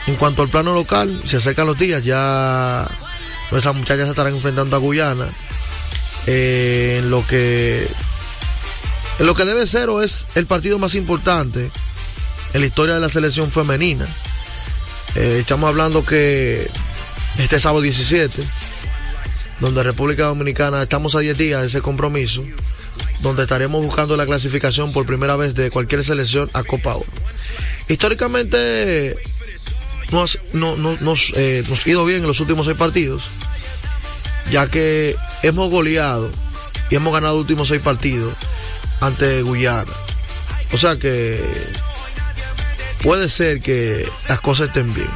En 0.07 0.15
cuanto 0.15 0.41
al 0.43 0.49
plano 0.49 0.73
local, 0.73 1.21
se 1.25 1.37
acercan 1.37 1.67
los 1.67 1.77
días, 1.77 2.03
ya 2.03 2.87
nuestras 3.51 3.75
muchachas 3.75 4.05
se 4.05 4.11
estarán 4.11 4.33
enfrentando 4.33 4.75
a 4.75 4.79
Guyana. 4.79 5.27
Eh, 6.27 6.97
en 6.99 7.09
lo 7.09 7.25
que 7.25 7.87
en 9.19 9.25
lo 9.25 9.35
que 9.35 9.45
debe 9.45 9.65
ser 9.67 9.89
o 9.89 10.01
es 10.01 10.25
el 10.35 10.45
partido 10.45 10.79
más 10.79 10.95
importante 10.95 11.71
en 12.53 12.61
la 12.61 12.67
historia 12.67 12.95
de 12.95 13.01
la 13.01 13.09
selección 13.09 13.51
femenina. 13.51 14.07
Eh, 15.15 15.39
estamos 15.41 15.67
hablando 15.67 16.05
que 16.05 16.69
este 17.37 17.59
sábado 17.59 17.81
17, 17.81 18.43
donde 19.59 19.83
República 19.83 20.25
Dominicana 20.25 20.81
estamos 20.81 21.15
a 21.15 21.19
10 21.19 21.37
días 21.37 21.61
de 21.61 21.67
ese 21.67 21.81
compromiso, 21.81 22.43
donde 23.21 23.43
estaremos 23.43 23.83
buscando 23.83 24.15
la 24.17 24.25
clasificación 24.25 24.91
por 24.93 25.05
primera 25.05 25.35
vez 25.35 25.53
de 25.53 25.69
cualquier 25.69 26.03
selección 26.03 26.49
a 26.53 26.63
Copa 26.63 26.95
Oro. 26.95 27.05
Históricamente 27.87 29.17
no, 30.11 30.75
no- 30.75 30.97
nos, 31.01 31.31
eh, 31.35 31.63
nos 31.69 31.85
ido 31.87 32.05
bien 32.05 32.21
en 32.21 32.27
los 32.27 32.39
últimos 32.39 32.65
seis 32.65 32.77
partidos, 32.77 33.23
ya 34.51 34.67
que 34.67 35.15
hemos 35.43 35.69
goleado 35.69 36.29
y 36.89 36.95
hemos 36.95 37.13
ganado 37.13 37.33
los 37.35 37.41
últimos 37.41 37.67
seis 37.69 37.81
partidos 37.81 38.35
ante 38.99 39.41
Guyana. 39.41 39.91
O 40.73 40.77
sea 40.77 40.95
que 40.95 41.39
puede 43.03 43.29
ser 43.29 43.59
que 43.59 44.07
las 44.29 44.41
cosas 44.41 44.67
estén 44.67 44.93
bien. 44.93 45.09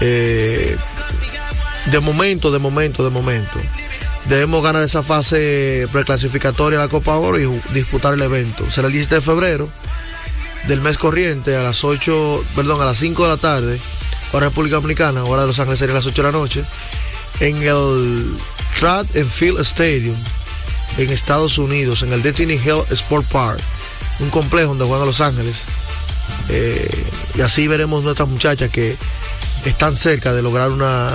Eh, 0.00 0.76
de 1.86 2.00
momento, 2.00 2.50
de 2.50 2.58
momento, 2.58 3.04
de 3.04 3.10
momento. 3.10 3.58
Debemos 4.26 4.62
ganar 4.62 4.82
esa 4.82 5.02
fase 5.02 5.88
preclasificatoria 5.92 6.78
de 6.78 6.84
la 6.84 6.90
Copa 6.90 7.16
Oro 7.16 7.38
y 7.40 7.60
disputar 7.74 8.14
el 8.14 8.22
evento. 8.22 8.68
Será 8.70 8.86
el 8.86 8.92
17 8.92 9.16
de 9.16 9.20
febrero 9.20 9.68
del 10.68 10.80
mes 10.80 10.98
corriente 10.98 11.56
a 11.56 11.62
las 11.62 11.84
8, 11.84 12.44
perdón, 12.54 12.80
a 12.80 12.84
las 12.84 12.98
5 12.98 13.22
de 13.22 13.28
la 13.28 13.36
tarde, 13.36 13.80
hora 14.32 14.48
República 14.48 14.76
Dominicana, 14.76 15.24
hora 15.24 15.42
de 15.42 15.48
Los 15.48 15.58
Ángeles 15.58 15.78
sería 15.78 15.94
las 15.94 16.06
8 16.06 16.22
de 16.22 16.32
la 16.32 16.38
noche, 16.38 16.64
en 17.40 17.62
el 17.62 18.36
Track 18.78 19.16
and 19.16 19.30
Field 19.30 19.60
Stadium 19.60 20.16
en 20.98 21.10
Estados 21.10 21.58
Unidos, 21.58 22.02
en 22.02 22.12
el 22.12 22.22
Destiny 22.22 22.54
Hill 22.54 22.82
Sport 22.90 23.26
Park, 23.28 23.60
un 24.20 24.30
complejo 24.30 24.68
donde 24.68 24.84
juegan 24.84 25.06
Los 25.06 25.20
Ángeles. 25.20 25.64
Eh, 26.48 27.06
y 27.34 27.40
así 27.40 27.66
veremos 27.66 28.02
nuestras 28.02 28.28
muchachas 28.28 28.70
que 28.70 28.96
están 29.64 29.96
cerca 29.96 30.32
de 30.32 30.42
lograr 30.42 30.70
una 30.70 31.08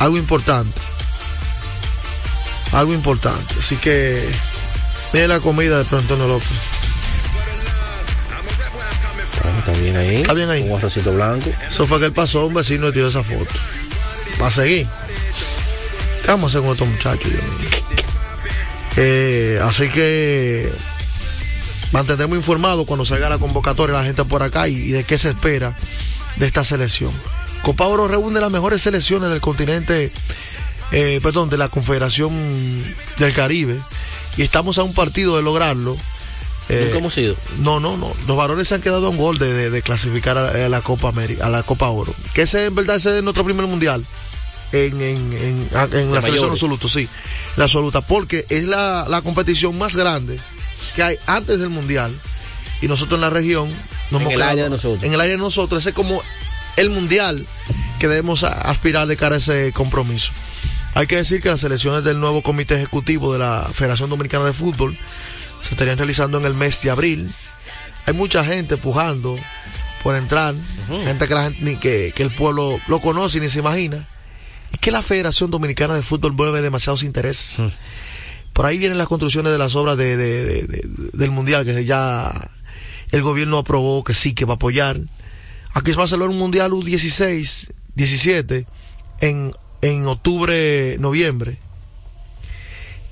algo 0.00 0.16
importante. 0.16 0.78
Algo 2.72 2.92
importante. 2.92 3.54
Así 3.58 3.76
que 3.76 4.28
mire 5.12 5.28
la 5.28 5.40
comida 5.40 5.78
de 5.78 5.84
pronto 5.84 6.16
no 6.16 6.26
López. 6.26 6.75
Está 9.66 9.80
bien 9.80 9.96
ahí. 9.96 10.16
Está 10.16 10.32
bien 10.32 10.50
ahí. 10.50 10.62
Un 10.62 10.78
arrocito 10.78 11.12
blanco. 11.12 11.50
Eso 11.68 11.86
fue 11.86 11.98
que 11.98 12.06
él 12.06 12.12
pasó, 12.12 12.46
un 12.46 12.54
vecino 12.54 12.86
le 12.86 12.92
tiró 12.92 13.08
esa 13.08 13.22
foto. 13.22 13.50
Va 14.40 14.48
a 14.48 14.50
seguir. 14.50 14.86
¿Qué 16.22 16.28
vamos 16.28 16.54
a 16.54 16.58
hacer 16.58 16.62
con 16.62 16.72
estos 16.72 16.88
muchachos? 16.88 17.32
Eh, 18.96 19.60
así 19.62 19.88
que 19.88 20.70
mantendremos 21.92 22.36
informados 22.36 22.86
cuando 22.86 23.04
salga 23.04 23.28
la 23.28 23.38
convocatoria 23.38 23.96
la 23.96 24.04
gente 24.04 24.24
por 24.24 24.42
acá 24.42 24.68
y, 24.68 24.74
y 24.74 24.90
de 24.90 25.04
qué 25.04 25.18
se 25.18 25.30
espera 25.30 25.76
de 26.36 26.46
esta 26.46 26.64
selección. 26.64 27.12
Copa 27.62 27.86
Oro 27.86 28.06
reúne 28.08 28.40
las 28.40 28.50
mejores 28.50 28.80
selecciones 28.82 29.30
del 29.30 29.40
continente, 29.40 30.12
eh, 30.92 31.20
perdón, 31.22 31.50
de 31.50 31.58
la 31.58 31.68
Confederación 31.68 32.34
del 33.18 33.34
Caribe 33.34 33.76
y 34.36 34.42
estamos 34.42 34.78
a 34.78 34.84
un 34.84 34.94
partido 34.94 35.36
de 35.36 35.42
lograrlo. 35.42 35.96
Eh, 36.68 36.82
¿Nunca 36.86 36.98
hemos 36.98 37.18
ido? 37.18 37.36
no, 37.58 37.78
no, 37.80 37.96
no. 37.96 38.12
Los 38.26 38.36
varones 38.36 38.66
se 38.68 38.74
han 38.74 38.80
quedado 38.82 39.06
a 39.06 39.10
un 39.10 39.16
gol 39.16 39.38
de, 39.38 39.52
de- 39.52 39.70
de 39.70 39.82
clasificar 39.82 40.36
a, 40.36 40.48
a 40.48 40.68
la 40.68 40.80
Copa 40.80 41.08
América, 41.08 41.46
a 41.46 41.50
la 41.50 41.62
Copa 41.62 41.88
Oro. 41.88 42.12
Que 42.34 42.42
ese 42.42 42.64
en 42.66 42.74
verdad 42.74 42.96
ese 42.96 43.16
es 43.18 43.22
nuestro 43.22 43.44
primer 43.44 43.66
mundial. 43.66 44.04
En, 44.72 45.00
en, 45.00 45.32
en, 45.32 45.68
en 45.92 46.12
la 46.12 46.20
selección 46.20 46.50
absoluta, 46.50 46.88
sí. 46.88 47.08
La 47.56 47.64
absoluta. 47.64 48.00
Porque 48.00 48.44
es 48.48 48.66
la, 48.66 49.06
la 49.08 49.22
competición 49.22 49.78
más 49.78 49.94
grande 49.94 50.40
que 50.96 51.02
hay 51.04 51.16
antes 51.26 51.60
del 51.60 51.68
mundial. 51.70 52.12
Y 52.82 52.88
nosotros 52.88 53.16
en 53.16 53.20
la 53.22 53.30
región 53.30 53.70
nos 54.10 54.20
En 54.22 54.26
hemos 54.26 54.32
el 54.34 54.42
área 54.42 54.54
quedado- 54.54 54.64
de 54.64 54.70
nosotros. 54.76 55.02
En 55.04 55.14
el 55.14 55.20
área 55.20 55.32
de 55.32 55.38
nosotros. 55.38 55.80
Ese 55.80 55.90
es 55.90 55.94
como 55.94 56.20
el 56.76 56.90
mundial 56.90 57.46
que 58.00 58.08
debemos 58.08 58.42
aspirar 58.42 59.06
de 59.06 59.16
cara 59.16 59.36
a 59.36 59.38
ese 59.38 59.72
compromiso. 59.72 60.32
Hay 60.94 61.06
que 61.06 61.16
decir 61.16 61.40
que 61.40 61.48
las 61.48 61.62
elecciones 61.62 62.02
del 62.04 62.18
nuevo 62.18 62.42
comité 62.42 62.74
ejecutivo 62.74 63.32
de 63.32 63.38
la 63.38 63.68
Federación 63.72 64.10
Dominicana 64.10 64.44
de 64.46 64.52
Fútbol 64.52 64.96
se 65.66 65.74
estarían 65.74 65.98
realizando 65.98 66.38
en 66.38 66.44
el 66.46 66.54
mes 66.54 66.82
de 66.82 66.90
abril. 66.90 67.30
Hay 68.06 68.14
mucha 68.14 68.44
gente 68.44 68.76
pujando 68.76 69.36
por 70.02 70.14
entrar, 70.14 70.54
gente 71.04 71.26
que 71.26 71.34
la 71.34 71.44
gente 71.44 71.58
ni 71.62 71.76
que, 71.76 72.12
que 72.14 72.22
el 72.22 72.30
pueblo 72.30 72.78
lo 72.88 73.00
conoce 73.00 73.40
ni 73.40 73.48
se 73.48 73.58
imagina. 73.58 74.06
Y 74.72 74.78
que 74.78 74.90
la 74.90 75.02
Federación 75.02 75.50
Dominicana 75.50 75.94
de 75.94 76.02
Fútbol 76.02 76.32
vuelve 76.32 76.60
demasiados 76.62 77.02
intereses. 77.02 77.62
Por 78.52 78.66
ahí 78.66 78.78
vienen 78.78 78.98
las 78.98 79.08
construcciones 79.08 79.52
de 79.52 79.58
las 79.58 79.74
obras 79.76 79.96
de, 79.96 80.16
de- 80.16 80.44
de- 80.44 80.62
de- 80.62 80.88
del 81.12 81.30
Mundial, 81.30 81.64
que 81.64 81.84
ya 81.84 82.32
el 83.12 83.22
gobierno 83.22 83.58
aprobó 83.58 84.02
que 84.04 84.14
sí, 84.14 84.34
que 84.34 84.44
va 84.44 84.54
a 84.54 84.56
apoyar. 84.56 84.98
Aquí 85.74 85.90
se 85.90 85.96
va 85.96 86.04
a 86.04 86.06
celebrar 86.06 86.30
un 86.30 86.38
Mundial 86.38 86.72
U16, 86.72 87.70
17, 87.96 88.66
en, 89.20 89.52
en 89.82 90.06
octubre, 90.06 90.96
noviembre. 90.98 91.58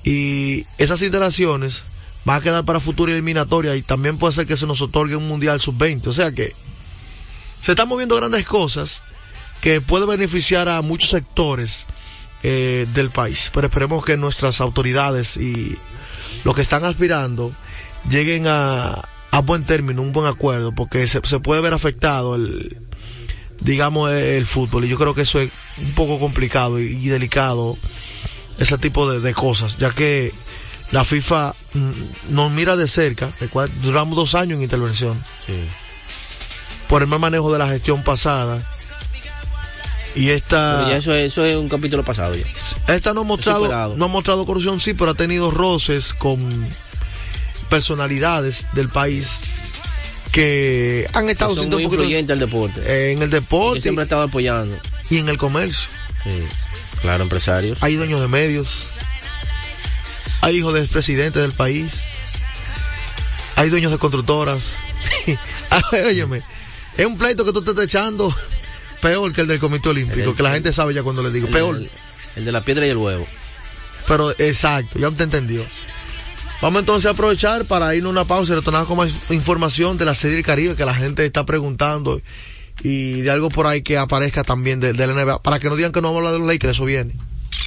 Y 0.03 0.65
esas 0.77 1.01
instalaciones 1.01 1.83
van 2.25 2.37
a 2.37 2.41
quedar 2.41 2.65
para 2.65 2.79
futura 2.79 3.13
eliminatoria 3.13 3.75
y 3.75 3.83
también 3.83 4.17
puede 4.17 4.33
ser 4.33 4.47
que 4.47 4.57
se 4.57 4.65
nos 4.65 4.81
otorgue 4.81 5.15
un 5.15 5.27
Mundial 5.27 5.61
Sub-20. 5.61 6.07
O 6.07 6.13
sea 6.13 6.31
que 6.31 6.53
se 7.61 7.71
están 7.71 7.87
moviendo 7.87 8.15
grandes 8.15 8.45
cosas 8.45 9.03
que 9.61 9.79
puede 9.79 10.05
beneficiar 10.05 10.67
a 10.67 10.81
muchos 10.81 11.11
sectores 11.11 11.85
eh, 12.43 12.87
del 12.93 13.11
país. 13.11 13.49
Pero 13.53 13.67
esperemos 13.67 14.03
que 14.03 14.17
nuestras 14.17 14.59
autoridades 14.59 15.37
y 15.37 15.77
los 16.43 16.55
que 16.55 16.61
están 16.61 16.83
aspirando 16.83 17.53
lleguen 18.09 18.45
a, 18.47 19.01
a 19.31 19.41
buen 19.41 19.63
término, 19.63 20.01
un 20.01 20.11
buen 20.11 20.27
acuerdo, 20.27 20.71
porque 20.71 21.07
se, 21.07 21.21
puede 21.39 21.61
ver 21.61 21.73
afectado 21.73 22.35
el, 22.35 22.77
digamos, 23.59 24.11
el 24.11 24.45
fútbol. 24.45 24.85
Y 24.85 24.89
yo 24.89 24.97
creo 24.97 25.13
que 25.13 25.21
eso 25.21 25.39
es 25.39 25.51
un 25.77 25.93
poco 25.93 26.19
complicado 26.19 26.79
y, 26.79 27.07
delicado, 27.07 27.77
ese 28.57 28.77
tipo 28.77 29.11
de 29.11 29.33
cosas, 29.33 29.77
ya 29.77 29.91
que 29.91 30.31
la 30.91 31.03
FIFA 31.05 31.53
mm, 31.73 31.91
nos 32.29 32.51
mira 32.51 32.75
de 32.75 32.87
cerca, 32.87 33.29
duramos 33.81 34.15
dos 34.15 34.35
años 34.35 34.57
en 34.57 34.63
intervención, 34.63 35.23
Sí. 35.45 35.53
por 36.87 37.01
el 37.01 37.07
mal 37.07 37.19
manejo 37.19 37.51
de 37.51 37.59
la 37.59 37.67
gestión 37.67 38.03
pasada. 38.03 38.61
Y 40.15 40.29
esta... 40.29 40.87
Ya 40.89 40.97
eso, 40.97 41.13
es, 41.13 41.31
eso 41.33 41.43
es 41.43 41.57
un 41.57 41.67
capítulo 41.67 42.01
pasado 42.03 42.35
ya. 42.35 42.45
Esta 42.93 43.13
no 43.13 43.21
ha 43.21 43.23
mostrado, 43.25 43.95
no 43.97 44.05
ha 44.05 44.07
mostrado 44.07 44.45
corrupción, 44.45 44.79
sí, 44.79 44.93
pero 44.93 45.11
ha 45.11 45.15
tenido 45.15 45.51
roces 45.51 46.13
con 46.13 46.37
personalidades 47.69 48.67
del 48.73 48.87
país 48.89 49.41
que 50.31 51.09
han 51.13 51.29
estado 51.29 51.51
Son 51.51 51.59
siendo 51.59 51.77
muy 51.77 51.85
influyentes 51.85 52.33
al 52.33 52.39
deporte. 52.39 52.81
eh, 52.85 53.11
en 53.13 53.21
el 53.23 53.29
Que 53.29 53.35
deporte 53.37 53.81
siempre 53.81 54.03
ha 54.03 54.05
estado 54.05 54.23
apoyando. 54.23 54.77
y 55.09 55.17
en 55.19 55.29
el 55.29 55.37
comercio. 55.37 55.87
Sí. 56.23 56.29
Claro, 57.01 57.23
empresarios. 57.23 57.81
Hay 57.83 57.95
dueños 57.95 58.19
de 58.21 58.27
medios, 58.27 58.91
hay 60.45 60.57
hijos 60.57 60.73
del 60.73 60.87
presidente 60.87 61.39
del 61.39 61.51
país, 61.53 61.91
hay 63.55 63.69
dueños 63.69 63.91
de 63.91 63.97
constructoras. 63.97 64.63
Óyeme, 66.05 66.41
es 66.97 67.05
un 67.05 67.17
pleito 67.17 67.45
que 67.45 67.51
tú 67.53 67.63
te 67.63 67.71
estás 67.71 67.85
echando 67.85 68.33
peor 69.01 69.33
que 69.33 69.41
el 69.41 69.47
del 69.47 69.59
Comité 69.59 69.89
Olímpico, 69.89 70.29
El- 70.31 70.35
que 70.35 70.43
la 70.43 70.51
gente 70.51 70.71
sabe 70.71 70.93
ya 70.93 71.03
cuando 71.03 71.23
le 71.23 71.31
digo, 71.31 71.47
El- 71.47 71.53
peor. 71.53 71.75
El, 71.77 71.89
el 72.35 72.45
de 72.45 72.51
la 72.51 72.63
piedra 72.63 72.85
y 72.85 72.89
el 72.89 72.97
huevo. 72.97 73.27
Pero 74.07 74.31
exacto, 74.31 74.99
ya 74.99 75.09
te 75.11 75.23
entendió. 75.23 75.65
Vamos 76.61 76.79
entonces 76.81 77.07
a 77.07 77.11
aprovechar 77.11 77.65
para 77.65 77.93
irnos 77.95 78.09
a 78.09 78.11
una 78.11 78.25
pausa 78.25 78.53
y 78.53 78.55
retornar 78.55 78.85
con 78.85 78.97
más 78.97 79.11
información 79.29 79.97
de 79.97 80.05
la 80.05 80.13
serie 80.13 80.37
del 80.37 80.45
Caribe 80.45 80.75
que 80.75 80.85
la 80.85 80.93
gente 80.93 81.25
está 81.25 81.45
preguntando 81.45 82.21
y 82.83 83.21
de 83.21 83.31
algo 83.31 83.49
por 83.49 83.67
ahí 83.67 83.81
que 83.81 83.97
aparezca 83.97 84.43
también 84.43 84.79
de, 84.79 84.93
de 84.93 85.07
la 85.07 85.13
NBA. 85.13 85.41
Para 85.41 85.59
que 85.59 85.69
no 85.69 85.75
digan 85.75 85.91
que 85.91 86.01
no 86.01 86.09
vamos 86.09 86.17
a 86.17 86.27
hablar 86.27 86.33
de 86.33 86.39
los 86.39 86.47
Lakers, 86.47 86.73
eso 86.75 86.85
viene. 86.85 87.13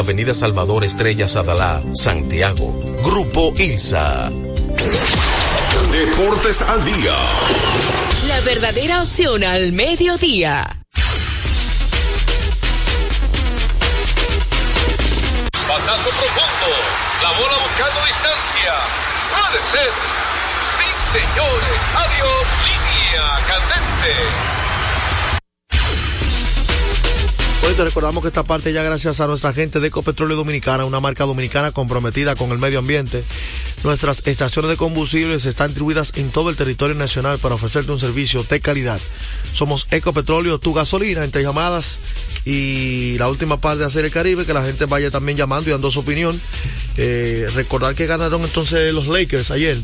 Avenida 0.00 0.32
Salvador 0.32 0.82
Estrella 0.82 1.28
Sadalá, 1.28 1.82
Santiago. 1.92 2.72
Grupo 3.04 3.52
ILSA. 3.58 4.30
Deportes 5.92 6.62
al 6.62 6.82
día. 6.86 7.14
La 8.26 8.40
verdadera 8.40 9.02
opción 9.02 9.44
al 9.44 9.72
mediodía. 9.72 10.64
Batazo 15.68 16.10
profundo. 16.16 16.70
La 17.22 17.30
bola 17.36 17.56
buscando 17.60 18.00
distancia. 18.06 18.72
Puede 19.36 19.60
ser. 19.70 19.90
Sí, 20.80 20.88
señores. 21.12 21.76
Adiós. 21.94 22.46
Línea 22.64 23.24
candente. 23.46 24.69
Hoy 27.62 27.74
te 27.74 27.84
recordamos 27.84 28.22
que 28.22 28.28
esta 28.28 28.42
parte 28.42 28.72
ya 28.72 28.82
gracias 28.82 29.20
a 29.20 29.26
nuestra 29.26 29.52
gente 29.52 29.80
de 29.80 29.88
Ecopetróleo 29.88 30.36
Dominicana, 30.36 30.86
una 30.86 30.98
marca 30.98 31.24
dominicana 31.24 31.72
comprometida 31.72 32.34
con 32.34 32.50
el 32.52 32.58
medio 32.58 32.78
ambiente. 32.78 33.22
Nuestras 33.84 34.26
estaciones 34.26 34.70
de 34.70 34.76
combustibles 34.76 35.44
están 35.44 35.68
distribuidas 35.68 36.14
en 36.16 36.30
todo 36.30 36.48
el 36.48 36.56
territorio 36.56 36.94
nacional 36.94 37.38
para 37.38 37.56
ofrecerte 37.56 37.92
un 37.92 38.00
servicio 38.00 38.42
de 38.44 38.60
calidad. 38.60 38.98
Somos 39.52 39.86
Ecopetróleo, 39.90 40.58
tu 40.58 40.72
gasolina, 40.72 41.22
entre 41.22 41.42
llamadas 41.42 41.98
y 42.46 43.18
la 43.18 43.28
última 43.28 43.60
parte 43.60 43.80
de 43.80 43.86
hacer 43.86 44.06
el 44.06 44.10
Caribe, 44.10 44.46
que 44.46 44.54
la 44.54 44.64
gente 44.64 44.86
vaya 44.86 45.10
también 45.10 45.36
llamando 45.36 45.68
y 45.68 45.72
dando 45.72 45.90
su 45.90 46.00
opinión. 46.00 46.40
Eh, 46.96 47.46
recordar 47.54 47.94
que 47.94 48.06
ganaron 48.06 48.42
entonces 48.42 48.92
los 48.94 49.06
Lakers 49.06 49.50
ayer. 49.50 49.76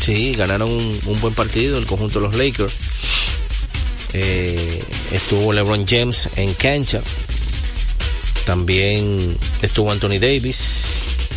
Sí, 0.00 0.34
ganaron 0.36 0.70
un, 0.70 1.00
un 1.06 1.20
buen 1.20 1.34
partido 1.34 1.76
el 1.76 1.86
conjunto 1.86 2.20
de 2.20 2.26
los 2.26 2.36
Lakers. 2.36 2.72
Eh, 4.14 4.82
estuvo 5.12 5.52
LeBron 5.52 5.86
James 5.86 6.28
en 6.36 6.54
cancha. 6.54 7.00
También 8.46 9.36
estuvo 9.62 9.90
Anthony 9.92 10.18
Davis. 10.18 10.84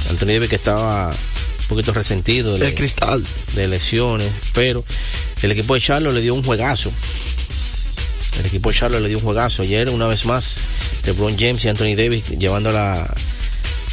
Anthony 0.10 0.28
Davis 0.34 0.50
que 0.50 0.56
estaba 0.56 1.12
poquito 1.68 1.94
resentido 1.94 2.58
de, 2.58 2.68
El 2.68 2.76
cristal. 2.76 3.24
de 3.56 3.68
lesiones, 3.68 4.30
pero 4.54 4.84
el 5.42 5.52
equipo 5.52 5.74
de 5.76 5.82
Charlotte 5.82 6.14
le 6.14 6.22
dio 6.22 6.34
un 6.34 6.44
juegazo. 6.44 6.92
El 8.40 8.46
equipo 8.46 8.72
de 8.72 8.78
Charlotte 8.78 9.02
le 9.02 9.08
dio 9.10 9.18
un 9.20 9.24
juegazo. 9.24 9.62
Ayer, 9.62 9.90
una 9.90 10.08
vez 10.08 10.26
más, 10.26 10.58
LeBron 11.06 11.38
James 11.38 11.64
y 11.64 11.70
Anthony 11.70 11.96
Davis 11.96 12.30
llevando 12.38 12.72
la, 12.72 13.14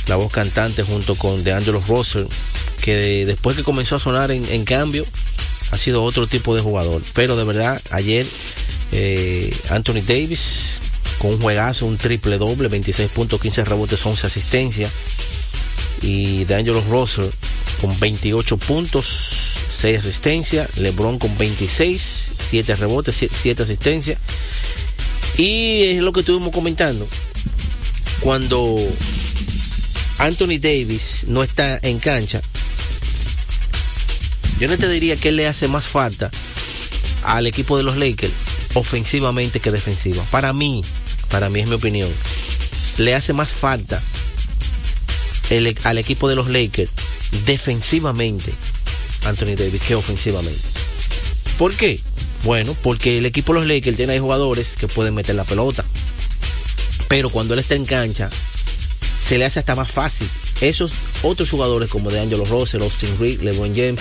la 0.09 0.17
voz 0.17 0.33
cantante 0.33 0.83
junto 0.83 1.15
con 1.15 1.45
DeAngelo 1.45 1.81
Russell, 1.87 2.25
que 2.83 2.95
de- 2.97 3.27
después 3.27 3.57
que 3.57 3.63
comenzó 3.65 3.97
a 3.97 4.01
sonar 4.01 4.31
en, 4.33 4.45
en 4.51 4.65
cambio, 4.65 5.05
ha 5.71 5.79
sido 5.79 6.03
otro 6.03 6.27
tipo 6.27 6.55
de 6.55 6.63
jugador. 6.63 7.03
Pero 7.15 7.37
de 7.37 7.45
verdad, 7.45 7.81
ayer 7.91 8.27
eh, 8.93 9.55
Anthony 9.71 10.03
Davis 10.07 10.81
con 11.19 11.33
un 11.33 11.41
juegazo, 11.41 11.87
un 11.87 11.99
triple 11.99 12.39
doble, 12.39 12.69
26 12.69 13.11
puntos, 13.11 13.41
15 13.41 13.65
rebotes, 13.65 14.05
11 14.05 14.27
asistencias. 14.27 14.93
Y 16.01 16.45
DeAngelo 16.45 16.81
Russell 16.89 17.29
con 17.81 17.99
28 17.99 18.57
puntos, 18.57 19.07
6 19.71 19.99
asistencias. 19.99 20.79
LeBron 20.79 21.19
con 21.19 21.37
26, 21.37 22.33
7 22.39 22.77
rebotes, 22.77 23.27
7 23.31 23.63
asistencias. 23.63 24.19
Y 25.37 25.85
es 25.85 26.03
lo 26.03 26.13
que 26.13 26.21
estuvimos 26.21 26.51
comentando. 26.51 27.07
Cuando 28.21 28.77
Anthony 30.19 30.59
Davis 30.61 31.25
no 31.29 31.43
está 31.43 31.79
en 31.83 31.99
cancha, 31.99 32.43
yo 34.61 34.69
no 34.69 34.77
te 34.79 34.89
diría 34.89 35.17
que 35.17 35.33
le 35.33 35.47
hace 35.47 35.69
más 35.69 35.89
falta 35.89 36.31
al 37.25 37.47
equipo 37.47 37.77
de 37.77 37.83
los 37.85 37.97
Lakers 37.97 38.33
ofensivamente 38.75 39.61
que 39.61 39.71
defensiva. 39.73 40.23
Para 40.31 40.53
mí, 40.53 40.85
para 41.31 41.49
mí 41.49 41.61
es 41.61 41.69
mi 41.69 41.75
opinión, 41.75 42.11
le 42.99 43.15
hace 43.15 43.33
más 43.33 43.53
falta 43.55 44.01
el- 45.51 45.77
al 45.85 45.99
equipo 45.99 46.29
de 46.29 46.37
los 46.37 46.49
Lakers 46.49 46.91
defensivamente 47.47 48.53
Anthony 49.25 49.57
Davis 49.57 49.83
que 49.83 49.95
ofensivamente. 49.95 50.61
¿Por 51.59 51.75
qué? 51.75 51.99
Bueno, 52.45 52.75
porque 52.83 53.19
el 53.19 53.27
equipo 53.27 53.53
de 53.53 53.61
los 53.61 53.69
Lakers 53.69 53.97
tiene 53.97 54.13
ahí 54.15 54.19
jugadores 54.21 54.77
que 54.77 54.87
pueden 54.89 55.15
meter 55.15 55.35
la 55.35 55.45
pelota. 55.45 55.85
Pero 57.09 57.31
cuando 57.31 57.55
él 57.55 57.61
está 57.61 57.75
en 57.75 57.85
cancha, 57.85 58.31
se 59.27 59.39
le 59.39 59.45
hace 59.45 59.59
hasta 59.59 59.75
más 59.75 59.91
fácil. 59.91 60.29
Esos 60.61 60.93
otros 61.23 61.51
jugadores 61.51 61.89
como 61.91 62.11
de 62.11 62.19
Angelo 62.21 62.45
Russell, 62.45 62.83
Austin 62.83 63.17
Reed, 63.21 63.41
LeBron 63.43 63.75
James, 63.75 64.01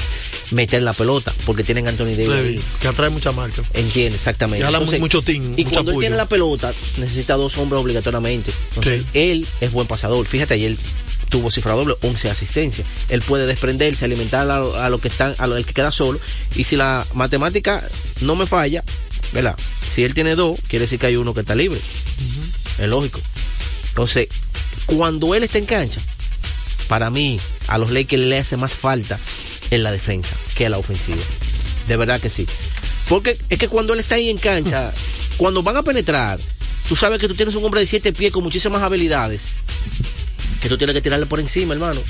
meter 0.52 0.82
la 0.82 0.94
pelota 0.94 1.34
porque 1.46 1.64
tienen 1.64 1.88
Anthony 1.88 2.16
Davis. 2.16 2.62
que 2.82 2.88
atrae 2.88 3.10
mucha 3.10 3.32
marca. 3.32 3.62
Entiende, 3.74 4.16
exactamente. 4.18 4.60
Y 4.60 4.64
jala 4.64 4.78
Entonces, 4.80 5.00
mucho 5.00 5.22
team, 5.22 5.54
Y 5.56 5.66
cuando 5.66 5.92
él 5.92 6.00
tiene 6.00 6.16
la 6.18 6.28
pelota, 6.28 6.74
necesita 6.98 7.36
dos 7.36 7.58
hombres 7.58 7.82
obligatoriamente. 7.82 8.52
Entonces, 8.70 9.06
él 9.14 9.46
es 9.62 9.72
buen 9.72 9.88
pasador. 9.88 10.26
Fíjate, 10.26 10.56
ayer 10.56 10.76
tuvo 11.30 11.52
cifra 11.52 11.74
doble, 11.74 11.96
11 12.02 12.30
asistencias. 12.30 12.88
Él 13.10 13.22
puede 13.22 13.46
desprenderse, 13.46 14.06
alimentar 14.06 14.50
a, 14.50 14.60
lo- 14.60 14.76
a 14.78 14.90
lo 14.90 15.00
que 15.00 15.10
están, 15.10 15.36
a 15.38 15.46
lo 15.48 15.58
el 15.58 15.66
que 15.66 15.74
queda 15.74 15.92
solo. 15.92 16.20
Y 16.56 16.64
si 16.64 16.76
la 16.76 17.06
matemática 17.14 17.88
no 18.22 18.36
me 18.36 18.48
falla, 18.48 18.84
¿verdad? 19.34 19.56
Si 19.88 20.04
él 20.04 20.14
tiene 20.14 20.36
dos, 20.36 20.60
quiere 20.70 20.86
decir 20.86 20.98
que 21.00 21.06
hay 21.08 21.18
uno 21.18 21.34
que 21.34 21.42
está 21.42 21.54
libre. 21.54 21.80
Es 22.80 22.88
lógico. 22.88 23.20
Entonces, 23.90 24.28
cuando 24.86 25.36
él 25.36 25.44
está 25.44 25.58
en 25.58 25.66
cancha, 25.66 26.00
para 26.88 27.10
mí, 27.10 27.40
a 27.68 27.78
los 27.78 27.92
Lakers 27.92 28.24
le 28.24 28.38
hace 28.38 28.58
más 28.58 28.74
falta 28.74 29.20
en 29.72 29.84
la 29.84 29.92
defensa 29.92 30.36
que 30.56 30.66
en 30.66 30.72
la 30.72 30.78
ofensiva. 30.78 31.22
De 31.88 31.98
verdad 31.98 32.20
que 32.20 32.30
sí. 32.30 32.46
Porque 33.10 33.38
es 33.50 33.58
que 33.58 33.68
cuando 33.68 33.94
él 33.94 34.00
está 34.00 34.16
ahí 34.16 34.30
en 34.30 34.38
cancha, 34.38 34.94
cuando 35.38 35.64
van 35.64 35.78
a 35.78 35.84
penetrar, 35.84 36.40
tú 36.88 36.96
sabes 36.96 37.20
que 37.20 37.28
tú 37.28 37.36
tienes 37.36 37.56
un 37.56 37.64
hombre 37.64 37.82
de 37.82 37.88
siete 37.88 38.14
pies 38.14 38.32
con 38.32 38.44
muchísimas 38.44 38.82
habilidades, 38.82 39.56
que 40.62 40.70
tú 40.70 40.78
tienes 40.78 40.94
que 40.94 41.02
tirarle 41.02 41.26
por 41.26 41.40
encima, 41.40 41.74
hermano. 41.74 42.02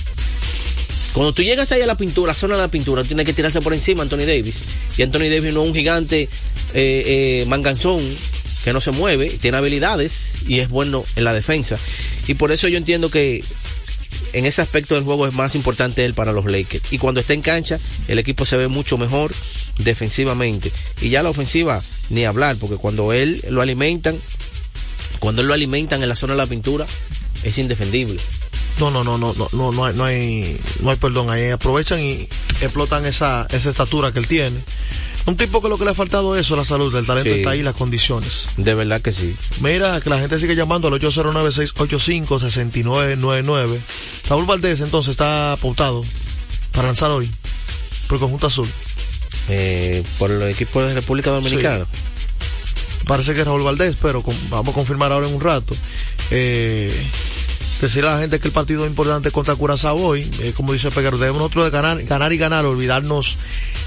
Cuando 1.13 1.33
tú 1.33 1.41
llegas 1.41 1.71
ahí 1.71 1.81
a 1.81 1.87
la 1.87 1.97
pintura, 1.97 2.35
zona 2.35 2.55
de 2.55 2.61
la 2.61 2.67
pintura, 2.67 3.01
tú 3.01 3.07
tienes 3.07 3.25
que 3.25 3.33
tirarse 3.33 3.59
por 3.61 3.73
encima 3.73 4.03
Anthony 4.03 4.25
Davis. 4.27 4.61
Y 4.97 5.01
Anthony 5.01 5.29
Davis 5.29 5.51
no 5.53 5.63
es 5.63 5.69
un 5.69 5.73
gigante 5.73 6.21
eh, 6.21 6.29
eh, 6.73 7.45
manganzón 7.47 8.01
que 8.63 8.73
no 8.73 8.81
se 8.81 8.91
mueve, 8.91 9.29
tiene 9.41 9.57
habilidades 9.57 10.43
y 10.47 10.59
es 10.59 10.69
bueno 10.69 11.03
en 11.15 11.23
la 11.23 11.33
defensa. 11.33 11.77
Y 12.27 12.35
por 12.35 12.51
eso 12.51 12.67
yo 12.67 12.77
entiendo 12.77 13.09
que 13.09 13.43
en 14.33 14.45
ese 14.45 14.61
aspecto 14.61 14.95
del 14.95 15.03
juego 15.03 15.27
es 15.27 15.33
más 15.33 15.55
importante 15.55 16.05
él 16.05 16.13
para 16.13 16.31
los 16.31 16.45
Lakers. 16.45 16.91
Y 16.91 16.97
cuando 16.97 17.19
está 17.19 17.33
en 17.33 17.41
cancha, 17.41 17.79
el 18.07 18.19
equipo 18.19 18.45
se 18.45 18.57
ve 18.57 18.67
mucho 18.67 18.97
mejor 18.97 19.33
defensivamente. 19.79 20.71
Y 21.01 21.09
ya 21.09 21.23
la 21.23 21.29
ofensiva, 21.29 21.81
ni 22.09 22.25
hablar, 22.25 22.57
porque 22.57 22.75
cuando 22.75 23.13
él 23.13 23.43
lo 23.49 23.61
alimentan, 23.61 24.17
cuando 25.19 25.41
él 25.41 25.47
lo 25.47 25.53
alimentan 25.53 26.03
en 26.03 26.09
la 26.09 26.15
zona 26.15 26.33
de 26.33 26.37
la 26.37 26.47
pintura, 26.47 26.85
es 27.43 27.57
indefendible. 27.57 28.19
No, 28.79 28.91
no, 28.91 29.03
no, 29.03 29.17
no, 29.17 29.33
no, 29.33 29.71
no, 29.71 29.85
hay, 29.85 29.95
no 29.95 30.05
hay, 30.05 30.59
no 30.81 30.91
hay 30.91 30.97
perdón. 30.97 31.31
Ahí 31.31 31.49
aprovechan 31.49 31.99
y 31.99 32.27
explotan 32.61 33.05
esa, 33.05 33.47
esa 33.49 33.69
estatura 33.71 34.11
que 34.11 34.19
él 34.19 34.27
tiene. 34.27 34.57
Un 35.27 35.37
tipo 35.37 35.61
que 35.61 35.69
lo 35.69 35.77
que 35.77 35.83
le 35.85 35.91
ha 35.91 35.93
faltado 35.93 36.35
es 36.35 36.41
eso, 36.45 36.55
la 36.55 36.65
salud, 36.65 36.93
el 36.95 37.05
talento 37.05 37.29
Sí. 37.31 37.37
está 37.39 37.51
ahí, 37.51 37.61
las 37.61 37.75
condiciones. 37.75 38.47
De 38.57 38.73
verdad 38.73 39.01
que 39.01 39.11
sí. 39.11 39.35
Mira, 39.61 39.99
que 40.01 40.09
la 40.09 40.19
gente 40.19 40.39
sigue 40.39 40.55
llamando 40.55 40.87
al 40.87 40.93
809-685-6999. 40.93 43.77
Raúl 44.29 44.45
Valdés 44.45 44.81
entonces 44.81 45.11
está 45.11 45.55
pautado 45.61 46.03
para 46.71 46.87
lanzar 46.87 47.11
hoy 47.11 47.29
por 48.07 48.15
el 48.15 48.19
conjunto 48.21 48.47
azul. 48.47 48.67
Eh, 49.49 50.03
por 50.17 50.31
el 50.31 50.41
equipo 50.43 50.81
de 50.81 50.93
República 50.93 51.29
Dominicana. 51.31 51.85
Parece 53.05 53.33
que 53.33 53.41
es 53.41 53.45
Raúl 53.45 53.63
Valdés, 53.63 53.95
pero 54.01 54.21
con- 54.21 54.35
vamos 54.49 54.71
a 54.71 54.75
confirmar 54.75 55.11
ahora 55.11 55.27
en 55.27 55.35
un 55.35 55.41
rato. 55.41 55.73
Eh, 56.31 56.91
decirle 57.79 58.09
a 58.09 58.15
la 58.15 58.21
gente 58.21 58.39
que 58.39 58.47
el 58.47 58.53
partido 58.53 58.83
es 58.83 58.89
importante 58.89 59.31
contra 59.31 59.55
Curazao 59.55 59.95
hoy, 59.97 60.29
eh, 60.41 60.51
como 60.55 60.73
dice 60.73 60.91
Peguero, 60.91 61.17
debemos 61.17 61.39
nosotros 61.39 61.65
de 61.65 61.71
ganar, 61.71 62.03
ganar 62.03 62.33
y 62.33 62.37
ganar, 62.37 62.65
olvidarnos 62.65 63.37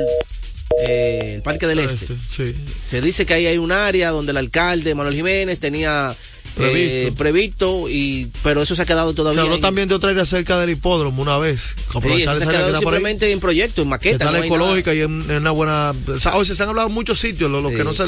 eh, 0.87 1.33
el 1.35 1.41
Parque 1.41 1.67
del 1.67 1.79
Este. 1.79 2.07
Sí. 2.35 2.55
Se 2.81 3.01
dice 3.01 3.25
que 3.25 3.33
ahí 3.33 3.45
hay 3.45 3.57
un 3.57 3.71
área 3.71 4.11
donde 4.11 4.31
el 4.31 4.37
alcalde 4.37 4.95
Manuel 4.95 5.15
Jiménez 5.15 5.59
tenía 5.59 6.15
eh, 6.57 7.13
Previsto. 7.13 7.15
previsto, 7.15 7.89
y 7.89 8.29
pero 8.43 8.61
eso 8.61 8.75
se 8.75 8.81
ha 8.81 8.85
quedado 8.85 9.11
Se 9.11 9.15
todavía. 9.15 9.41
habló 9.43 9.55
en- 9.55 9.61
también 9.61 9.87
de 9.87 9.95
otra 9.95 10.09
área 10.09 10.25
cerca 10.25 10.59
del 10.59 10.71
hipódromo 10.71 11.21
una 11.21 11.37
vez. 11.37 11.61
Sí, 11.61 12.21
eso 12.21 12.35
se 12.35 12.43
ha 12.43 12.45
que 12.47 12.51
quedado 12.51 12.73
ahí. 12.73 12.79
simplemente 12.79 13.31
en 13.31 13.39
proyecto, 13.39 13.81
en 13.83 13.87
maqueta. 13.89 14.15
Está 14.15 14.25
no 14.25 14.31
nada. 14.33 14.45
ecológica 14.45 14.93
y 14.93 15.01
en, 15.01 15.21
en 15.29 15.37
una 15.37 15.51
buena. 15.51 15.93
o 16.07 16.17
sea, 16.19 16.35
Oye, 16.35 16.53
se 16.53 16.61
han 16.63 16.69
hablado 16.69 16.89
muchos 16.89 17.19
sitios, 17.19 17.49
lo, 17.49 17.61
lo 17.61 17.69
Sí. 17.69 17.75
que 17.77 17.83
no 17.85 17.93
se. 17.93 18.03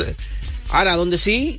Ahora, 0.70 0.96
donde 0.96 1.18
sí 1.18 1.58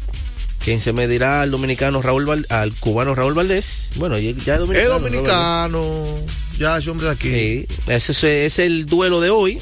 quien 0.63 0.82
se 0.82 0.93
medirá 0.93 1.41
al 1.41 1.52
dominicano 1.52 2.02
Raúl 2.02 2.26
Val- 2.26 2.45
al 2.49 2.73
cubano 2.73 3.15
Raúl 3.15 3.34
Valdés. 3.34 3.89
Bueno, 3.95 4.17
ya 4.17 4.30
es 4.30 4.45
dominicano. 4.60 4.73
Es 4.73 4.88
¿no? 4.88 4.99
dominicano, 4.99 6.06
ya 6.58 6.78
ese 6.78 6.89
hombre 6.89 7.08
de 7.08 7.13
aquí. 7.13 7.30
Sí, 7.30 7.65
ese 7.88 8.12
es, 8.12 8.23
es 8.23 8.60
el 8.60 8.86
duelo 8.86 9.21
de 9.21 9.30
hoy. 9.30 9.60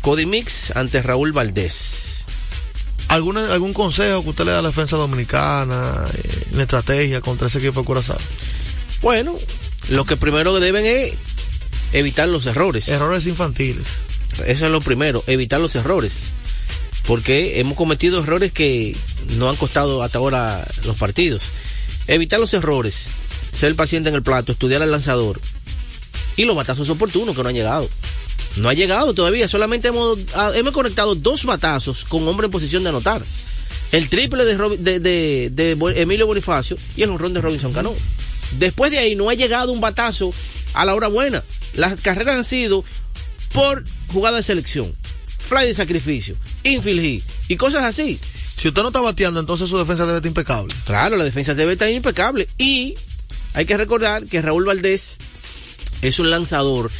Cody 0.00 0.26
Mix 0.26 0.70
ante 0.76 1.02
Raúl 1.02 1.32
Valdés. 1.32 2.13
¿Alguna, 3.08 3.52
¿Algún 3.52 3.72
consejo 3.72 4.22
que 4.22 4.30
usted 4.30 4.44
le 4.44 4.52
da 4.52 4.58
a 4.58 4.62
la 4.62 4.68
defensa 4.68 4.96
dominicana 4.96 6.06
eh, 6.12 6.46
en 6.52 6.60
estrategia 6.60 7.20
contra 7.20 7.46
ese 7.46 7.58
equipo 7.58 7.80
de 7.80 7.86
Curazao? 7.86 8.18
Bueno, 9.02 9.34
lo 9.90 10.04
que 10.04 10.16
primero 10.16 10.58
deben 10.58 10.86
es 10.86 11.14
evitar 11.92 12.28
los 12.28 12.46
errores. 12.46 12.88
Errores 12.88 13.26
infantiles. 13.26 13.86
Eso 14.46 14.66
es 14.66 14.72
lo 14.72 14.80
primero, 14.80 15.22
evitar 15.26 15.60
los 15.60 15.76
errores. 15.76 16.30
Porque 17.06 17.60
hemos 17.60 17.76
cometido 17.76 18.22
errores 18.22 18.52
que 18.52 18.96
no 19.36 19.50
han 19.50 19.56
costado 19.56 20.02
hasta 20.02 20.18
ahora 20.18 20.66
los 20.84 20.96
partidos. 20.96 21.50
Evitar 22.06 22.40
los 22.40 22.54
errores, 22.54 23.06
ser 23.50 23.74
paciente 23.76 24.08
en 24.08 24.14
el 24.14 24.22
plato, 24.22 24.52
estudiar 24.52 24.82
al 24.82 24.90
lanzador 24.90 25.40
y 26.36 26.44
los 26.44 26.56
batazos 26.56 26.88
oportunos 26.90 27.36
que 27.36 27.42
no 27.42 27.48
han 27.48 27.54
llegado. 27.54 27.88
No 28.56 28.68
ha 28.68 28.74
llegado 28.74 29.14
todavía, 29.14 29.48
solamente 29.48 29.88
hemos, 29.88 30.18
ah, 30.34 30.52
hemos 30.54 30.72
conectado 30.72 31.14
dos 31.14 31.44
batazos 31.44 32.04
con 32.04 32.26
hombre 32.28 32.46
en 32.46 32.50
posición 32.52 32.82
de 32.84 32.90
anotar. 32.90 33.22
El 33.92 34.08
triple 34.08 34.44
de, 34.44 34.56
de, 34.78 35.00
de- 35.00 35.50
de 35.50 35.74
Bo- 35.74 35.90
Emilio 35.90 36.26
Bonifacio 36.26 36.76
y 36.96 37.02
el 37.02 37.10
honrón 37.10 37.32
de 37.34 37.40
Robinson 37.40 37.72
Cano. 37.72 37.92
Después 38.58 38.90
de 38.90 38.98
ahí 38.98 39.16
no 39.16 39.28
ha 39.30 39.34
llegado 39.34 39.72
un 39.72 39.80
batazo 39.80 40.32
a 40.74 40.84
la 40.84 40.94
hora 40.94 41.08
buena. 41.08 41.42
Las 41.74 42.00
carreras 42.00 42.36
han 42.36 42.44
sido 42.44 42.84
por 43.52 43.84
jugada 44.12 44.36
de 44.38 44.42
selección, 44.42 44.92
fly 45.38 45.66
de 45.66 45.74
sacrificio, 45.74 46.36
infield 46.62 47.00
hit 47.00 47.24
y 47.48 47.56
cosas 47.56 47.84
así. 47.84 48.18
Si 48.56 48.68
usted 48.68 48.82
no 48.82 48.88
está 48.88 49.00
bateando, 49.00 49.40
entonces 49.40 49.68
su 49.68 49.76
defensa 49.78 50.06
debe 50.06 50.18
estar 50.18 50.28
impecable. 50.28 50.74
Claro, 50.86 51.16
la 51.16 51.24
defensa 51.24 51.54
debe 51.54 51.72
estar 51.72 51.88
impecable. 51.90 52.48
Y 52.58 52.94
hay 53.52 53.64
que 53.66 53.76
recordar 53.76 54.24
que 54.26 54.40
Raúl 54.42 54.64
Valdés 54.64 55.18
es 56.02 56.18
un 56.20 56.30
lanzador 56.30 56.90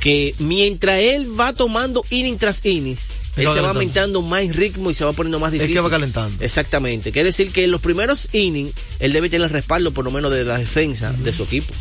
que 0.00 0.34
mientras 0.38 0.98
él 0.98 1.38
va 1.38 1.52
tomando 1.52 2.02
inning 2.10 2.38
tras 2.38 2.64
inning, 2.64 2.96
Él 3.36 3.48
se 3.52 3.60
va 3.60 3.70
aumentando 3.70 4.22
más 4.22 4.54
ritmo 4.56 4.90
y 4.90 4.94
se 4.94 5.04
va 5.04 5.12
poniendo 5.12 5.38
más 5.38 5.48
Es 5.48 5.60
difícil. 5.60 5.74
que 5.76 5.80
va 5.80 5.90
calentando. 5.90 6.42
Exactamente. 6.44 7.12
Quiere 7.12 7.28
decir 7.28 7.52
que 7.52 7.64
en 7.64 7.70
los 7.70 7.80
primeros 7.80 8.28
innings 8.32 8.72
él 8.98 9.12
debe 9.12 9.28
tener 9.30 9.46
el 9.46 9.52
respaldo 9.52 9.92
por 9.92 10.04
lo 10.04 10.10
menos 10.10 10.30
de 10.32 10.44
la 10.44 10.58
defensa 10.58 11.12
de 11.12 11.32
su 11.32 11.44
equipo. 11.44 11.72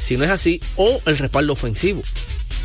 Si 0.00 0.16
no 0.16 0.24
es 0.24 0.30
así, 0.30 0.60
o 0.76 1.00
el 1.06 1.16
respaldo 1.18 1.52
ofensivo. 1.52 2.02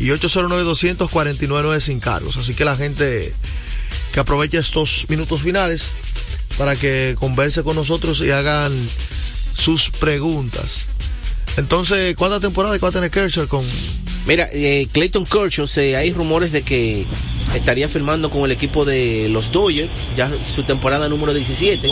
y 0.01 0.09
809-200-4999 0.09 1.81
sin 1.81 2.01
cargos. 2.01 2.37
Así 2.37 2.55
que 2.55 2.64
la 2.64 2.77
gente 2.77 3.33
que 4.12 4.20
aproveche 4.20 4.59
estos 4.59 5.07
minutos 5.09 5.42
finales 5.42 5.88
para 6.59 6.75
que 6.77 7.16
converse 7.18 7.62
con 7.62 7.77
nosotros 7.77 8.20
y 8.20 8.31
hagan 8.31 8.73
sus 9.57 9.90
preguntas. 9.90 10.88
Entonces, 11.56 12.16
¿cuántas 12.16 12.40
temporadas 12.40 12.82
va 12.82 12.88
a 12.88 12.92
tener 12.92 13.10
Kershaw 13.10 13.46
con 13.46 13.64
Mira, 14.26 14.48
eh, 14.52 14.88
Clayton 14.90 15.26
Kershaw, 15.26 15.66
se, 15.66 15.96
hay 15.96 16.12
rumores 16.12 16.50
de 16.50 16.62
que 16.62 17.04
estaría 17.54 17.88
firmando 17.88 18.30
con 18.30 18.44
el 18.44 18.52
equipo 18.52 18.84
de 18.84 19.28
los 19.30 19.52
Dodgers, 19.52 19.90
ya 20.16 20.30
su 20.44 20.64
temporada 20.64 21.08
número 21.08 21.34
17. 21.34 21.88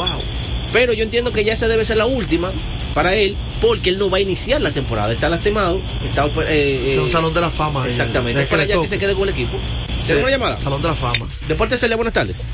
Pero 0.72 0.94
yo 0.94 1.02
entiendo 1.02 1.32
que 1.34 1.44
ya 1.44 1.52
esa 1.52 1.68
debe 1.68 1.84
ser 1.84 1.98
la 1.98 2.06
última 2.06 2.50
para 2.94 3.14
él, 3.14 3.36
porque 3.60 3.90
él 3.90 3.98
no 3.98 4.08
va 4.08 4.16
a 4.16 4.20
iniciar 4.20 4.62
la 4.62 4.70
temporada. 4.70 5.12
Está 5.12 5.28
lastimado, 5.28 5.82
está 6.02 6.26
eh, 6.48 6.92
Es 6.92 6.98
un 6.98 7.08
eh, 7.08 7.10
salón 7.10 7.34
de 7.34 7.42
la 7.42 7.50
fama. 7.50 7.86
Exactamente, 7.86 8.40
Eh, 8.40 8.44
es 8.44 8.48
para 8.48 8.62
allá 8.62 8.80
que 8.80 8.88
se 8.88 8.98
quede 8.98 9.14
con 9.14 9.24
el 9.24 9.34
equipo. 9.34 9.58
¿Tenemos 10.06 10.22
una 10.22 10.30
llamada? 10.30 10.56
Salón 10.56 10.80
de 10.80 10.88
la 10.88 10.94
fama. 10.94 11.26
Deportes 11.46 11.78
Celia, 11.78 11.96
buenas 11.96 12.14
tardes. 12.14 12.44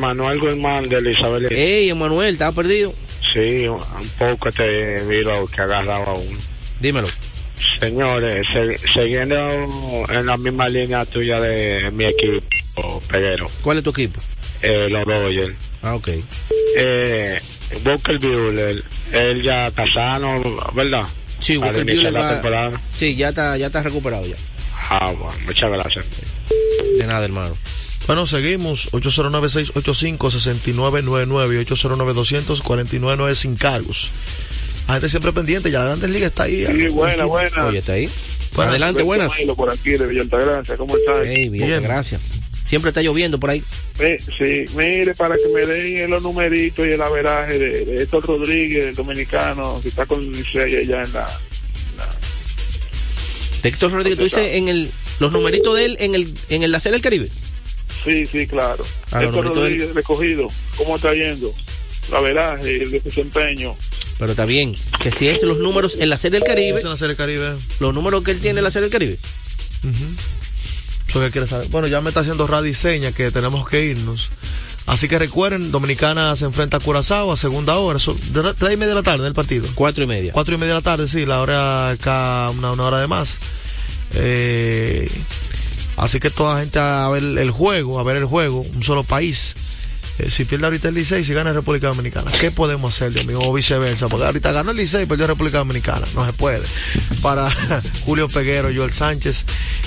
Manuel 0.00 0.40
Guzmán 0.40 0.88
de 0.88 0.96
Elizabeth. 0.96 1.52
Ey, 1.52 1.90
Emanuel, 1.90 2.32
¿estaba 2.32 2.50
perdido? 2.50 2.92
Sí, 3.32 3.68
un 3.68 4.08
poco 4.18 4.50
te 4.50 5.00
miro 5.04 5.46
que 5.46 5.60
agarraba 5.60 6.14
uno. 6.14 6.57
Dímelo. 6.80 7.08
Señores, 7.80 8.46
se- 8.52 8.78
siguiendo 8.88 9.36
en 10.08 10.26
la 10.26 10.36
misma 10.36 10.68
línea 10.68 11.04
tuya 11.04 11.40
de 11.40 11.90
mi 11.92 12.04
equipo, 12.04 13.00
Peguero, 13.10 13.50
¿Cuál 13.62 13.78
es 13.78 13.84
tu 13.84 13.90
equipo? 13.90 14.20
eh, 14.62 14.86
los 14.90 15.04
Dodgers. 15.04 15.54
Ah, 15.82 15.94
ok. 15.96 16.08
Eh, 16.76 17.40
Booker 17.82 18.18
Buehler, 18.18 18.82
él 19.12 19.42
ya 19.42 19.66
está 19.68 19.86
sano, 19.86 20.40
¿verdad? 20.74 21.04
Sí, 21.40 21.58
Para 21.58 21.70
Walker 21.72 21.84
Buehler 21.84 22.12
la 22.12 22.20
va- 22.20 22.32
temporada. 22.34 22.80
Sí, 22.94 23.16
ya 23.16 23.30
está, 23.30 23.56
ya 23.56 23.66
está 23.66 23.82
recuperado 23.82 24.24
ya. 24.26 24.36
Ah, 24.90 25.12
bueno, 25.18 25.34
muchas 25.46 25.70
gracias. 25.70 26.06
De 26.98 27.06
nada, 27.06 27.24
hermano. 27.24 27.56
Bueno, 28.06 28.26
seguimos. 28.26 28.88
809-685-6999 28.92 31.54
y 31.54 31.58
809-200-4999 31.64 33.34
sin 33.34 33.56
cargos. 33.56 34.10
La 34.88 34.94
gente 34.94 35.08
siempre 35.10 35.32
pendiente, 35.32 35.70
ya 35.70 35.80
la 35.80 35.84
Grandes 35.86 36.10
Ligas 36.10 36.30
está 36.30 36.44
ahí. 36.44 36.66
Sí, 36.66 36.88
buena, 36.88 37.26
buena. 37.26 37.66
Oye, 37.66 37.78
está 37.78 37.92
ahí. 37.92 38.08
Buenas. 38.54 38.74
Adelante, 38.74 39.02
buenas. 39.02 39.32
Por 39.56 39.70
aquí 39.70 39.90
de 39.90 40.06
Villa 40.06 40.22
Altagracia, 40.22 40.76
¿cómo 40.76 40.96
estás? 40.96 41.26
Ey, 41.28 41.48
bien, 41.50 41.82
gracias. 41.82 42.20
Siempre 42.64 42.88
está 42.90 43.02
lloviendo 43.02 43.38
por 43.38 43.50
ahí. 43.50 43.62
Mi- 44.00 44.18
sí, 44.18 44.64
mire, 44.76 45.14
para 45.14 45.36
que 45.36 45.46
me 45.54 45.66
den 45.66 46.10
los 46.10 46.22
numeritos 46.22 46.86
y 46.86 46.90
el 46.90 47.00
averaje 47.02 47.58
de, 47.58 47.84
de 47.84 48.02
Héctor 48.02 48.26
Rodríguez, 48.26 48.86
el 48.86 48.94
dominicano, 48.94 49.78
que 49.82 49.88
está 49.88 50.06
con 50.06 50.20
el 50.20 50.32
Licey 50.32 50.76
allá 50.76 51.02
en 51.02 51.12
la... 51.12 51.28
Héctor 53.62 53.92
Rodríguez, 53.92 54.16
tú 54.18 54.24
dices 54.24 54.54
en 54.54 54.68
el, 54.68 54.90
los 55.18 55.32
numeritos 55.32 55.74
de 55.76 55.84
él 55.84 55.96
en 56.00 56.14
el, 56.14 56.32
en 56.48 56.62
el 56.62 56.72
la 56.72 56.80
Serie 56.80 56.94
del 56.94 57.02
Caribe. 57.02 57.28
Sí, 58.04 58.26
sí, 58.26 58.46
claro. 58.46 58.84
Ah, 59.10 59.22
Héctor 59.24 59.44
del- 59.44 59.54
Rodríguez, 59.54 59.94
recogido, 59.94 60.48
¿cómo 60.76 60.96
está 60.96 61.12
yendo? 61.14 61.52
El 62.08 62.16
averaje 62.16 62.78
y 62.78 62.80
el 62.82 63.02
desempeño. 63.02 63.76
Pero 64.18 64.32
está 64.32 64.44
bien. 64.44 64.74
Que 65.00 65.10
si 65.10 65.28
es 65.28 65.42
los 65.42 65.58
números 65.58 65.96
en 66.00 66.10
la 66.10 66.18
Serie 66.18 66.40
del 66.40 66.48
Caribe. 66.48 66.78
Es 66.78 66.84
en 66.84 66.90
la 66.90 66.96
Serie 66.96 67.08
del 67.08 67.16
Caribe. 67.16 67.56
Los 67.80 67.94
números 67.94 68.22
que 68.24 68.32
él 68.32 68.40
tiene 68.40 68.58
en 68.58 68.64
la 68.64 68.70
Serie 68.70 68.88
del 68.88 68.92
Caribe. 68.92 69.18
Eso 71.08 71.20
que 71.20 71.30
quiere 71.30 71.46
saber. 71.46 71.68
Bueno, 71.68 71.86
ya 71.86 72.00
me 72.00 72.10
está 72.10 72.20
haciendo 72.20 72.46
radiseña 72.46 73.12
que 73.12 73.30
tenemos 73.30 73.68
que 73.68 73.86
irnos. 73.86 74.30
Así 74.86 75.06
que 75.06 75.18
recuerden, 75.18 75.70
Dominicana 75.70 76.34
se 76.34 76.46
enfrenta 76.46 76.78
a 76.78 76.80
Curazao 76.80 77.30
a 77.30 77.36
segunda 77.36 77.76
hora. 77.76 77.98
Son 77.98 78.16
de 78.32 78.54
tres 78.54 78.72
y 78.72 78.76
media 78.76 78.88
de 78.88 78.94
la 78.94 79.02
tarde 79.02 79.24
del 79.24 79.34
partido. 79.34 79.68
Cuatro 79.74 80.04
y 80.04 80.06
media. 80.06 80.32
Cuatro 80.32 80.54
y 80.54 80.58
media 80.58 80.74
de 80.74 80.80
la 80.80 80.82
tarde, 80.82 81.06
sí, 81.08 81.26
la 81.26 81.42
hora 81.42 81.90
acá 81.90 82.50
una, 82.50 82.72
una 82.72 82.84
hora 82.84 82.98
de 82.98 83.06
más. 83.06 83.38
Eh, 84.14 85.10
así 85.96 86.20
que 86.20 86.30
toda 86.30 86.54
la 86.54 86.60
gente 86.60 86.78
a 86.78 87.08
ver 87.10 87.22
el 87.22 87.50
juego, 87.50 88.00
a 88.00 88.02
ver 88.02 88.16
el 88.16 88.24
juego, 88.24 88.62
un 88.62 88.82
solo 88.82 89.04
país. 89.04 89.54
Eh, 90.18 90.30
si 90.30 90.44
pierde 90.44 90.64
ahorita 90.66 90.88
el 90.88 90.94
Licey, 90.94 91.22
si 91.22 91.32
gana 91.32 91.52
República 91.52 91.86
Dominicana, 91.88 92.30
¿qué 92.40 92.50
podemos 92.50 92.92
hacer, 92.94 93.12
Dios 93.12 93.24
mío? 93.26 93.38
O 93.40 93.52
viceversa, 93.52 94.08
porque 94.08 94.26
ahorita 94.26 94.50
ganó 94.52 94.72
el 94.72 94.76
Licey 94.76 95.04
y 95.04 95.06
perdió 95.06 95.26
República 95.28 95.58
Dominicana, 95.58 96.06
no 96.14 96.26
se 96.26 96.32
puede. 96.32 96.62
Para 97.22 97.48
Julio 98.04 98.28
Peguero, 98.28 98.68
Joel 98.74 98.92
Sánchez 98.92 99.44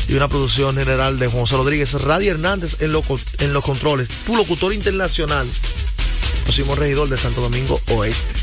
y 0.07 0.13
una 0.13 0.27
producción 0.29 0.75
general 0.77 1.19
de 1.19 1.27
José 1.27 1.57
Rodríguez, 1.57 1.93
Radi 2.01 2.29
Hernández 2.29 2.77
en, 2.79 2.91
lo- 2.93 3.03
en 3.39 3.53
los 3.53 3.63
controles, 3.63 4.07
tu 4.25 4.35
locutor 4.37 4.73
internacional, 4.73 5.47
próximo 6.43 6.75
regidor 6.75 7.09
de 7.09 7.17
Santo 7.17 7.41
Domingo 7.41 7.81
Oeste. 7.89 8.33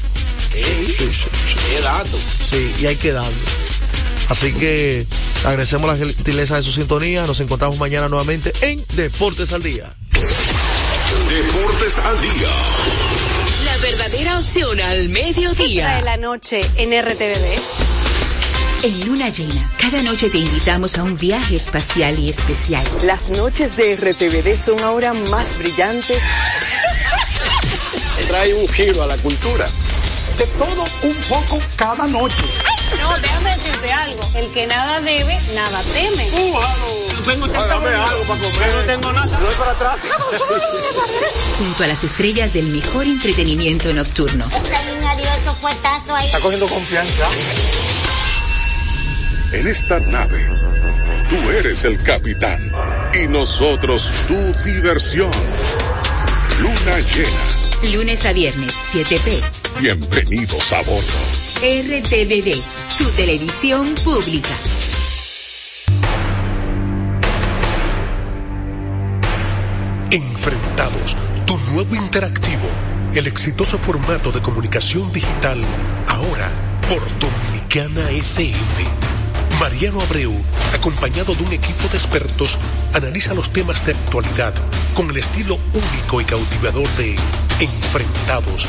Sí, 0.52 0.62
sí, 0.98 1.08
sí. 1.12 1.24
Qué 1.74 1.80
dato. 1.82 2.18
Sí, 2.50 2.72
y 2.80 2.86
hay 2.86 2.96
que 2.96 3.12
darlo. 3.12 3.30
Así 4.28 4.52
que 4.52 5.06
agradecemos 5.44 5.88
la 5.90 5.96
gentileza 5.96 6.56
de 6.56 6.62
su 6.62 6.72
sintonía. 6.72 7.26
Nos 7.26 7.40
encontramos 7.40 7.78
mañana 7.78 8.08
nuevamente 8.08 8.52
en 8.62 8.84
Deportes 8.94 9.52
al 9.52 9.62
Día. 9.62 9.94
Deportes 11.38 11.98
al 11.98 12.20
día. 12.20 12.48
La 13.64 13.76
verdadera 13.76 14.38
opción 14.38 14.80
al 14.80 15.08
mediodía. 15.10 15.88
de 15.96 16.02
la 16.02 16.16
noche 16.16 16.60
en 16.76 16.90
RTVD. 17.00 17.60
En 18.82 19.06
Luna 19.06 19.28
Llena, 19.28 19.70
cada 19.78 20.02
noche 20.02 20.30
te 20.30 20.38
invitamos 20.38 20.98
a 20.98 21.04
un 21.04 21.16
viaje 21.16 21.54
espacial 21.54 22.18
y 22.18 22.28
especial. 22.28 22.84
Las 23.04 23.28
noches 23.28 23.76
de 23.76 23.94
RTVD 23.94 24.56
son 24.56 24.80
ahora 24.82 25.14
más 25.14 25.56
brillantes 25.58 26.20
trae 28.26 28.52
un 28.54 28.68
giro 28.68 29.04
a 29.04 29.06
la 29.06 29.16
cultura. 29.18 29.68
De 30.38 30.46
todo 30.46 30.84
un 31.02 31.14
poco 31.28 31.58
cada 31.76 32.06
noche. 32.08 32.44
No, 33.00 33.16
déjame 33.18 33.56
decirte 33.56 33.92
algo. 33.92 34.30
El 34.34 34.52
que 34.52 34.66
nada 34.66 35.00
debe, 35.00 35.40
nada 35.54 35.82
teme. 35.82 36.24
Tengo 36.24 37.46
algo 37.46 38.22
para 38.24 38.40
comer. 38.40 38.74
No 38.74 38.80
tengo 38.86 39.12
nada. 39.12 39.38
No 39.38 39.48
es 39.48 39.54
para 39.56 39.72
atrás. 39.72 40.00
Junto 41.58 41.84
a 41.84 41.86
las 41.86 42.04
estrellas 42.04 42.54
del 42.54 42.66
mejor 42.66 43.04
entretenimiento 43.04 43.92
nocturno. 43.92 44.46
Esta 44.46 44.82
niña 44.84 45.16
dio 45.16 45.26
esos 45.40 45.56
fuetazos 45.58 46.10
ahí. 46.10 46.26
Está 46.26 46.40
cogiendo 46.40 46.66
confianza. 46.66 47.28
En 49.52 49.66
esta 49.66 50.00
nave, 50.00 50.46
tú 51.30 51.50
eres 51.50 51.84
el 51.84 52.02
capitán 52.02 52.72
y 53.14 53.28
nosotros 53.28 54.12
tu 54.26 54.52
diversión. 54.62 55.30
Luna 56.60 57.00
llena. 57.00 57.94
Lunes 57.94 58.26
a 58.26 58.32
viernes, 58.32 58.74
7p. 58.92 59.40
Bienvenidos 59.80 60.72
a 60.72 60.82
bordo. 60.82 61.47
RTVD, 61.60 62.62
tu 62.96 63.04
televisión 63.16 63.92
pública. 64.04 64.48
Enfrentados, 70.12 71.16
tu 71.46 71.58
nuevo 71.72 71.96
interactivo, 71.96 72.62
el 73.12 73.26
exitoso 73.26 73.76
formato 73.76 74.30
de 74.30 74.40
comunicación 74.40 75.12
digital, 75.12 75.60
ahora 76.06 76.48
por 76.88 77.02
Dominicana 77.18 78.08
FM. 78.08 78.54
Mariano 79.58 80.00
Abreu, 80.00 80.40
acompañado 80.76 81.34
de 81.34 81.42
un 81.42 81.52
equipo 81.52 81.88
de 81.88 81.96
expertos, 81.96 82.56
analiza 82.94 83.34
los 83.34 83.50
temas 83.50 83.84
de 83.84 83.94
actualidad 83.94 84.54
con 84.94 85.10
el 85.10 85.16
estilo 85.16 85.58
único 85.72 86.20
y 86.20 86.24
cautivador 86.24 86.88
de 86.90 87.16
Enfrentados, 87.58 88.68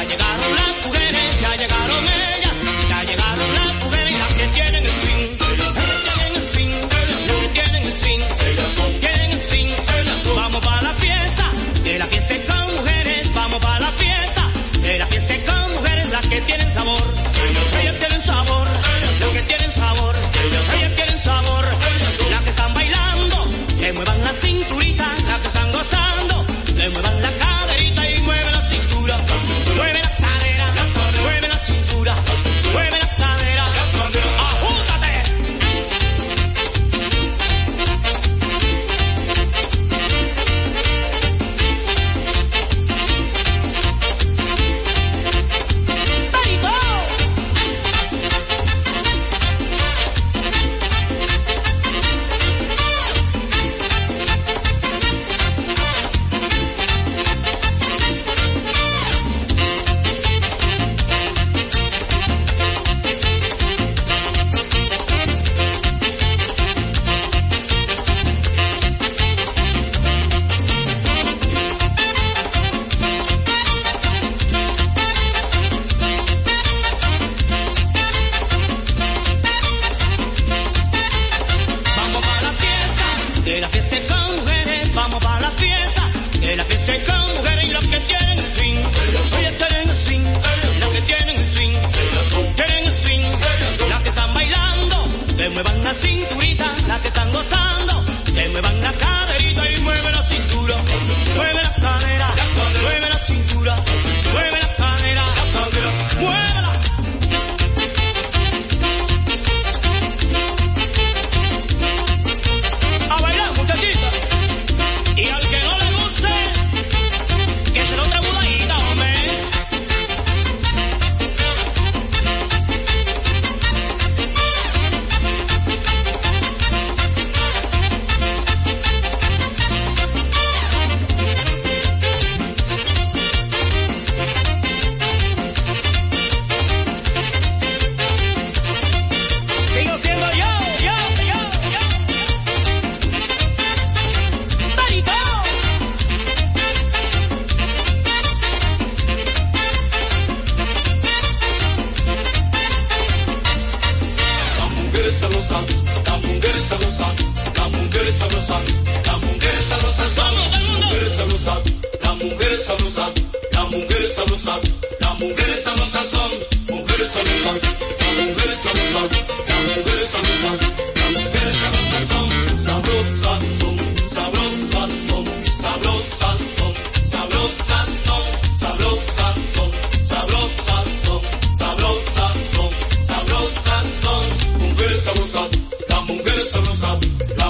Tienen 16.45 16.69
sabor, 16.71 17.13
ellas 17.81 17.97
tienen 17.99 18.21
sabor, 18.21 18.67
las 19.19 19.29
que 19.29 19.41
tienen 19.41 19.71
sabor, 19.71 20.15
ellas 20.15 20.95
tienen 20.95 21.17
sabor, 21.19 21.65
las 22.29 22.41
que 22.41 22.49
están 22.49 22.73
bailando, 22.73 23.47
que 23.79 23.93
muevan 23.93 24.23
la 24.23 24.33
cinturita, 24.33 25.07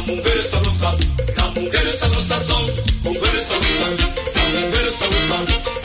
Las 0.02 0.16
mujeres 0.16 0.50
sabrosas, 0.50 0.96
las 1.38 1.56
mujeres 1.56 2.00
sabrosas 2.00 2.44
son, 2.48 2.66
mujeres 3.04 3.48
sabrosas, 3.48 4.00
las 4.34 4.66
mujeres 4.66 4.96
sabrosas. 4.98 5.81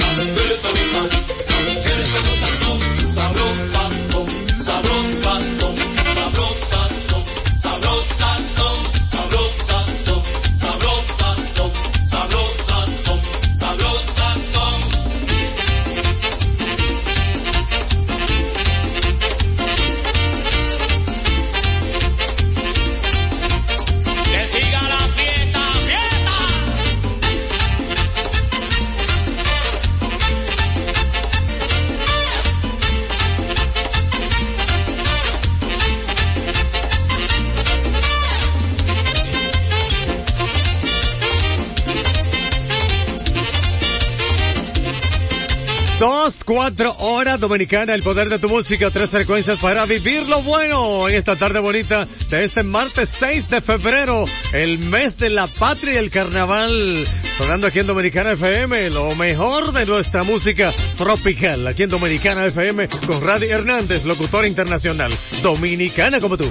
Dominicana, 47.48 47.94
el 47.94 48.02
poder 48.02 48.28
de 48.28 48.40
tu 48.40 48.48
música, 48.48 48.90
tres 48.90 49.10
frecuencias 49.10 49.60
para 49.60 49.86
vivir 49.86 50.24
lo 50.24 50.42
bueno 50.42 51.08
en 51.08 51.14
esta 51.14 51.36
tarde 51.36 51.60
bonita 51.60 52.04
de 52.28 52.42
este 52.42 52.64
martes 52.64 53.08
6 53.16 53.50
de 53.50 53.60
febrero, 53.60 54.24
el 54.52 54.80
mes 54.80 55.16
de 55.16 55.30
la 55.30 55.46
patria 55.46 55.94
y 55.94 55.96
el 55.98 56.10
carnaval. 56.10 57.06
Sonando 57.38 57.68
aquí 57.68 57.78
en 57.78 57.86
Dominicana 57.86 58.32
FM, 58.32 58.90
lo 58.90 59.14
mejor 59.14 59.72
de 59.72 59.86
nuestra 59.86 60.24
música 60.24 60.72
tropical. 60.96 61.64
Aquí 61.68 61.84
en 61.84 61.90
Dominicana 61.90 62.46
FM 62.46 62.88
con 63.06 63.20
Radi 63.20 63.46
Hernández, 63.46 64.06
locutor 64.06 64.44
internacional. 64.44 65.12
Dominicana 65.40 66.18
como 66.18 66.36
tú. 66.36 66.50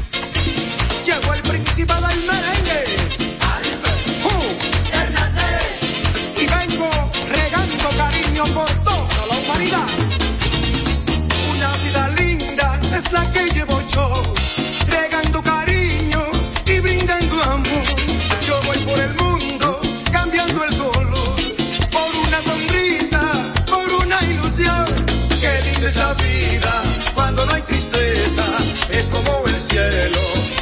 Llegó 1.06 1.34
el. 1.34 1.46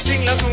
sin 0.04 0.26
las 0.26 0.53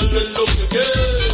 darle 0.00 0.20
lo 0.20 0.44
que 0.44 0.68
quiere. 0.68 1.27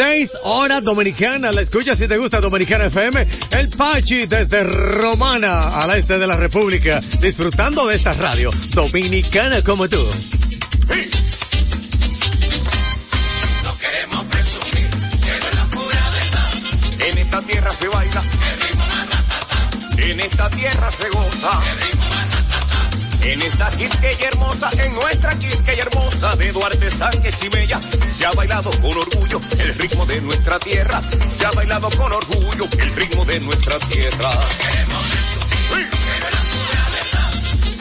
6 0.00 0.38
horas 0.44 0.82
dominicana. 0.82 1.52
La 1.52 1.60
escucha 1.60 1.94
si 1.94 2.08
te 2.08 2.16
gusta 2.16 2.40
Dominicana 2.40 2.86
FM. 2.86 3.26
El 3.50 3.68
Pachi 3.68 4.24
desde 4.24 4.64
Romana, 4.64 5.78
al 5.78 5.90
este 5.90 6.18
de 6.18 6.26
la 6.26 6.36
República, 6.36 7.00
disfrutando 7.20 7.86
de 7.86 7.96
esta 7.96 8.14
radio 8.14 8.50
dominicana 8.72 9.62
como 9.62 9.90
tú. 9.90 10.08
Duarte 26.70 26.90
Sánchez 26.96 27.34
y 27.42 27.48
Bella, 27.48 27.80
se 28.06 28.26
ha 28.26 28.30
bailado 28.32 28.70
con 28.70 28.96
orgullo 28.96 29.40
el 29.58 29.74
ritmo 29.74 30.06
de 30.06 30.20
nuestra 30.20 30.58
tierra. 30.60 31.00
Se 31.28 31.44
ha 31.44 31.50
bailado 31.50 31.90
con 31.90 32.12
orgullo 32.12 32.64
el 32.78 32.94
ritmo 32.94 33.24
de 33.24 33.40
nuestra 33.40 33.78
tierra. 33.80 34.30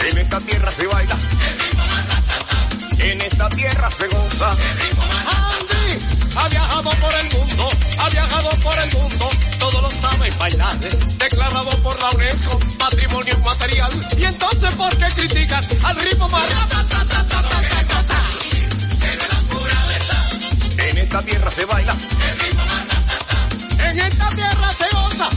En 0.09 0.17
esta 0.17 0.37
tierra 0.39 0.71
se 0.71 0.87
baila. 0.87 1.17
En 2.99 3.21
esta 3.21 3.49
tierra 3.49 3.91
se 3.91 4.07
goza. 4.07 4.55
Andy 5.27 6.05
ha 6.35 6.49
viajado 6.49 6.89
por 6.89 7.13
el 7.13 7.37
mundo, 7.37 7.69
ha 7.99 8.09
viajado 8.09 8.49
por 8.63 8.79
el 8.79 8.97
mundo, 8.97 9.29
todo 9.59 9.81
lo 9.81 9.91
sabe 9.91 10.31
bailar, 10.39 10.79
declarado 10.79 11.83
por 11.83 11.99
la 11.99 12.09
UNESCO, 12.11 12.59
patrimonio 12.79 13.33
inmaterial. 13.37 13.91
Y 14.17 14.25
entonces, 14.25 14.73
¿por 14.73 14.97
qué 14.97 15.05
critican 15.15 15.63
al 15.83 15.95
ritmo 15.99 16.27
más? 16.29 16.47
Esta 21.09 21.23
tierra 21.23 21.49
se 21.49 21.65
baila. 21.65 21.97
En 23.79 23.99
esta 23.99 24.29
tierra 24.29 24.71
se 24.77 24.87
goza. 24.95 25.27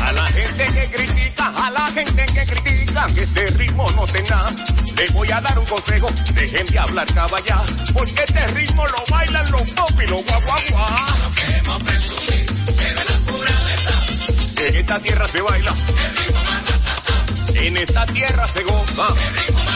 A 0.00 0.12
la 0.12 0.26
gente 0.28 0.64
que 0.64 0.90
critica, 0.90 1.52
a 1.56 1.70
la 1.72 1.90
gente 1.90 2.26
que 2.26 2.46
critica 2.46 3.06
que 3.12 3.22
este 3.22 3.46
ritmo 3.58 3.90
no 3.96 4.06
tenga, 4.06 4.44
les 4.96 5.12
voy 5.12 5.28
a 5.32 5.40
dar 5.40 5.58
un 5.58 5.66
consejo, 5.66 6.08
dejen 6.34 6.66
de 6.66 6.78
hablar 6.78 7.12
caballá, 7.14 7.60
porque 7.92 8.22
este 8.22 8.46
ritmo 8.54 8.86
lo 8.86 9.02
bailan 9.10 9.50
los 9.50 9.70
pop 9.70 10.00
y 10.00 10.06
los 10.06 10.24
guaguaguá. 10.24 10.96
En 14.58 14.76
esta 14.76 15.00
tierra 15.00 15.26
se 15.26 15.40
baila, 15.40 15.74
en 17.56 17.76
esta 17.76 18.06
tierra 18.06 18.46
se 18.46 18.62
goza. 18.62 19.75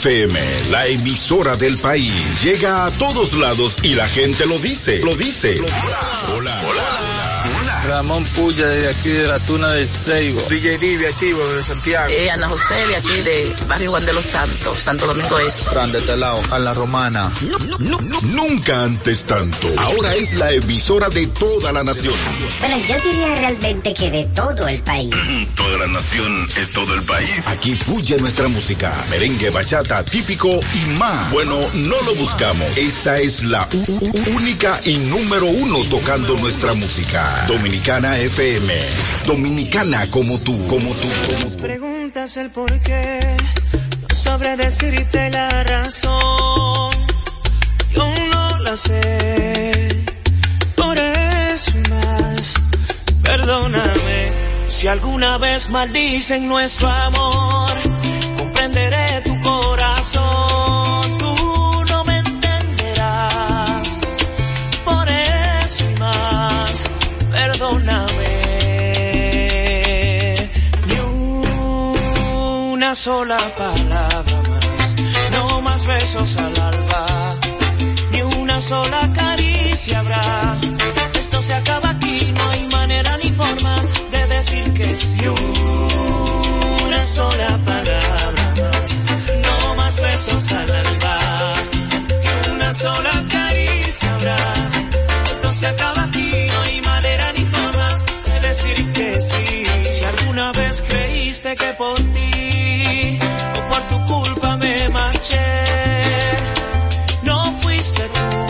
FM, 0.00 0.34
la 0.70 0.86
emisora 0.86 1.56
del 1.56 1.76
país. 1.76 2.42
Llega 2.42 2.86
a 2.86 2.90
todos 2.92 3.34
lados 3.34 3.76
y 3.82 3.94
la 3.94 4.08
gente 4.08 4.46
lo 4.46 4.58
dice. 4.58 4.98
Lo 5.04 5.14
dice. 5.14 5.60
Hola. 6.34 6.62
Hola. 6.66 7.20
Ramón 7.86 8.24
Puya 8.24 8.66
de 8.66 8.88
aquí 8.88 9.08
de 9.08 9.26
la 9.26 9.38
Tuna 9.40 9.68
del 9.68 9.86
Seibo. 9.86 10.40
DJ 10.48 10.78
Divi 10.78 11.04
activo 11.04 11.46
de 11.48 11.62
Santiago. 11.62 12.08
Eh, 12.08 12.30
Ana 12.30 12.48
José 12.48 12.76
de 12.86 12.96
aquí 12.96 13.20
de 13.20 13.54
Barrio 13.66 13.90
Juan 13.90 14.06
de 14.06 14.12
los 14.12 14.24
Santos, 14.24 14.80
Santo 14.82 15.06
Domingo 15.06 15.38
Este. 15.38 15.64
Fran 15.64 15.92
de 15.92 15.98
este 15.98 16.16
lado, 16.16 16.40
a 16.50 16.58
la 16.58 16.72
Romana. 16.72 17.30
Nunca 18.22 18.84
antes 18.84 19.24
tanto. 19.24 19.66
Ahora 19.78 20.14
es 20.14 20.34
la 20.34 20.52
emisora 20.52 21.08
de 21.08 21.26
toda 21.26 21.72
la 21.72 21.82
nación. 21.82 22.14
Bueno, 22.60 22.76
yo 22.86 22.94
diría 23.00 23.34
realmente 23.36 23.94
que 23.94 24.10
de 24.10 24.24
todo 24.26 24.68
el 24.68 24.80
país. 24.82 25.10
Toda 25.56 25.78
la 25.78 25.86
nación 25.86 26.48
es 26.56 26.70
todo 26.70 26.94
el 26.94 27.02
país. 27.02 27.46
Aquí 27.48 27.74
fluye 27.74 28.16
nuestra 28.18 28.48
música. 28.48 29.04
Merengue, 29.10 29.50
bachata, 29.50 30.04
típico 30.04 30.48
y 30.48 30.98
más. 30.98 31.30
Bueno, 31.30 31.56
no 31.74 32.00
lo 32.02 32.14
buscamos. 32.16 32.66
Esta 32.76 33.18
es 33.18 33.44
la 33.44 33.68
única 34.34 34.80
y 34.84 34.96
número 34.96 35.46
uno 35.46 35.84
tocando 35.88 36.36
nuestra 36.38 36.74
música. 36.74 37.44
Dominicana 37.46 38.18
FM. 38.18 38.74
Dominicana 39.26 40.10
como 40.10 40.38
tú, 40.40 40.66
como 40.66 40.92
tú, 40.94 41.08
como 41.26 41.50
tú. 41.50 41.58
Preguntas 41.58 42.36
el 42.36 42.50
por 42.50 42.80
qué, 42.80 43.20
no 44.08 44.14
sabré 44.14 44.56
decirte 44.56 45.30
la 45.30 45.64
razón. 45.64 46.89
Por 48.70 48.78
eso 50.96 51.72
y 51.76 51.80
más. 51.90 52.54
Perdóname 53.20 54.32
si 54.68 54.86
alguna 54.86 55.38
vez 55.38 55.70
maldicen 55.70 56.46
nuestro 56.46 56.88
amor. 56.88 57.72
Comprenderé 58.38 59.22
tu 59.24 59.36
corazón, 59.40 61.18
tú 61.18 61.84
no 61.88 62.04
me 62.04 62.18
entenderás. 62.18 64.00
Por 64.84 65.08
eso 65.08 65.90
y 65.90 65.94
más, 65.98 66.88
perdóname. 67.28 68.36
Ni 70.86 70.94
una 72.72 72.94
sola 72.94 73.36
palabra 73.58 74.42
más, 74.48 74.94
no 75.32 75.60
más 75.60 75.84
besos 75.86 76.36
al 76.36 76.56
alba, 76.60 77.09
una 78.60 78.68
sola 78.68 79.10
caricia 79.14 80.00
habrá. 80.00 80.20
Esto 81.14 81.40
se 81.40 81.54
acaba 81.54 81.88
aquí, 81.88 82.30
no 82.36 82.50
hay 82.50 82.66
manera 82.66 83.16
ni 83.16 83.30
forma 83.30 83.74
de 84.10 84.26
decir 84.26 84.74
que 84.74 84.84
sí. 84.98 85.18
Una 86.86 87.02
sola 87.02 87.58
palabra 87.64 88.52
más, 88.60 89.04
no 89.44 89.74
más 89.76 89.98
besos 90.02 90.52
al 90.52 90.70
alba, 90.70 91.18
ni 92.20 92.52
una 92.52 92.70
sola 92.74 93.24
caricia 93.30 94.12
habrá. 94.12 94.36
Esto 95.30 95.52
se 95.54 95.66
acaba 95.66 96.02
aquí, 96.02 96.30
no 96.52 96.60
hay 96.60 96.80
manera 96.82 97.32
ni 97.32 97.44
forma 97.46 97.98
de 98.26 98.40
decir 98.46 98.92
que 98.92 99.18
sí. 99.18 99.64
Si 99.84 100.04
alguna 100.04 100.52
vez 100.52 100.82
creíste 100.82 101.56
que 101.56 101.72
por 101.78 101.96
ti 102.12 103.18
o 103.56 103.72
por 103.72 103.82
tu 103.88 104.04
culpa 104.04 104.58
me 104.58 104.86
marché, 104.90 105.48
no 107.22 107.54
fuiste 107.62 108.02
tú. 108.02 108.49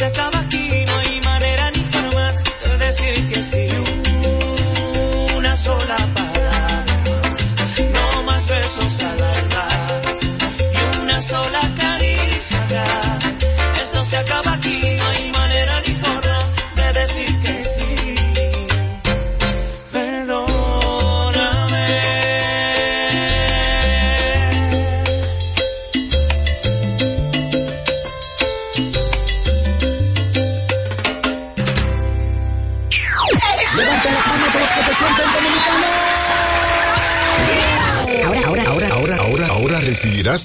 se 0.00 0.06
acaba 0.06 0.38
aquí, 0.38 0.59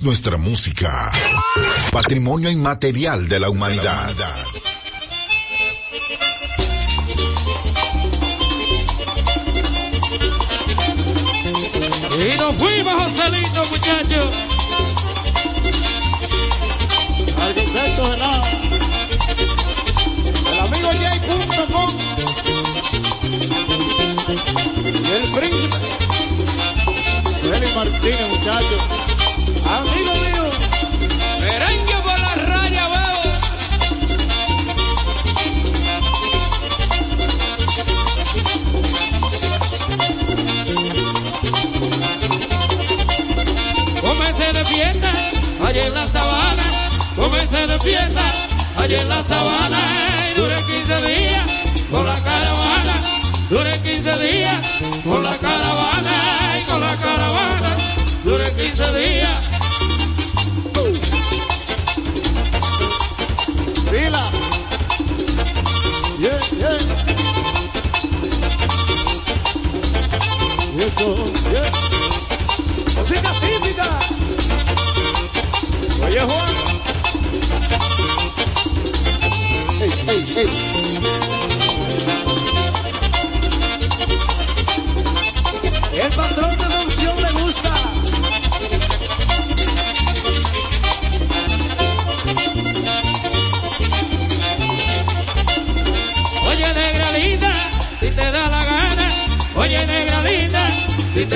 nuestra 0.06 0.38
música. 0.38 1.12
Patrimonio 1.91 2.51
inmaterial 2.51 3.28
de 3.28 3.39
la 3.39 3.49
humanidad. 3.49 4.14
Y 12.20 12.38
nos 12.38 12.56
fuimos, 12.56 12.93
Joselito, 13.01 13.66
muchachos. 13.66 14.30
Arquitecto 17.41 18.10
de 18.10 18.18
nada. 18.18 18.43
El 20.51 20.60
amigo 20.60 20.89
J.com. 20.91 21.89
El 25.16 25.32
príncipe. 25.32 25.78
Félix 27.41 27.76
Martínez, 27.76 28.30
muchachos. 28.30 29.05
Allá 45.66 45.88
en 45.88 45.94
la 45.94 46.06
sabana. 46.06 46.64
Comencé 47.16 47.68
de 47.68 47.80
fiesta, 47.80 48.22
allá 48.78 49.02
en 49.02 49.10
la 49.10 49.24
sabana. 49.24 49.78
Duré 50.36 50.56
15 50.56 51.10
días 51.10 51.42
con 51.90 52.06
la 52.06 52.14
caravana. 52.14 52.94
Duré 53.50 53.72
15 53.72 54.12
días 54.24 54.58
con 55.04 55.24
la 55.24 55.32
caravana. 55.32 56.12
Con 56.70 56.82
la 56.82 56.96
caravana. 56.96 57.78
Duré 58.24 58.52
15 58.54 59.00
días. 59.00 59.55
Yeah, 66.66 66.80
eso, 70.88 71.16
yeah. 71.51 71.70
Música 72.97 73.32
típica. 73.39 73.99
Oye, 76.03 76.22
Juan. 76.22 76.55
Ey, 79.82 79.91
ey, 80.07 80.24
ey. 80.38 81.45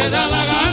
Te 0.02 0.10
da 0.10 0.20
la 0.30 0.46
gana. 0.46 0.69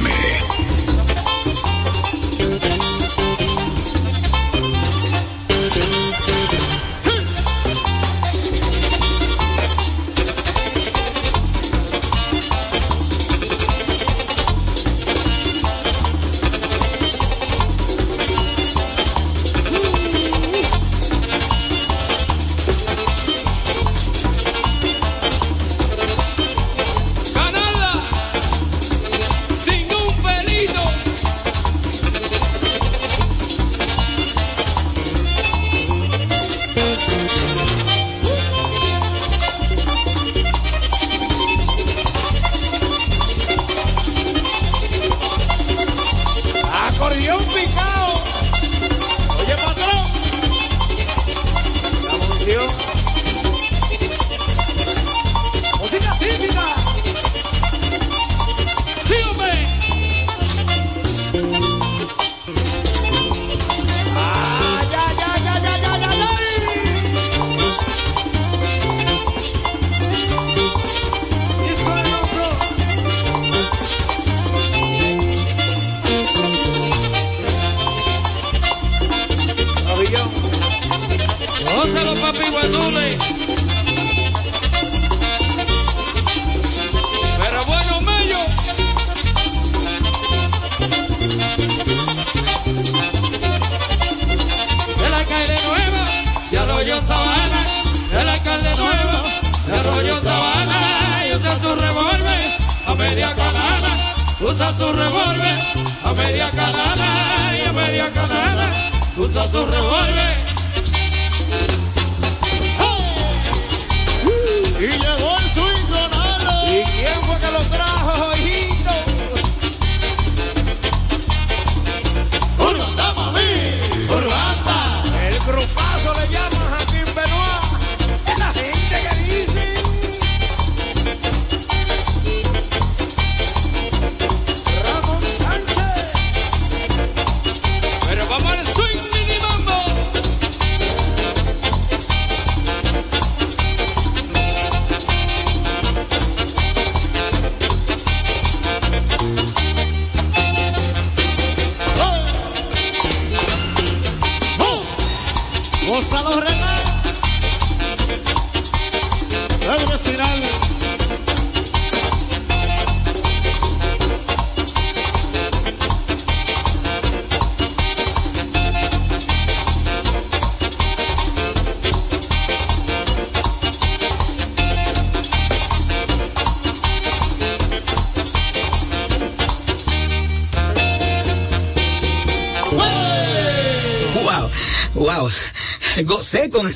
FM. 0.00 0.33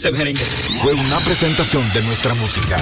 Fue 0.01 0.95
una 0.95 1.19
presentación 1.19 1.83
de 1.93 2.01
nuestra 2.03 2.33
música. 2.35 2.77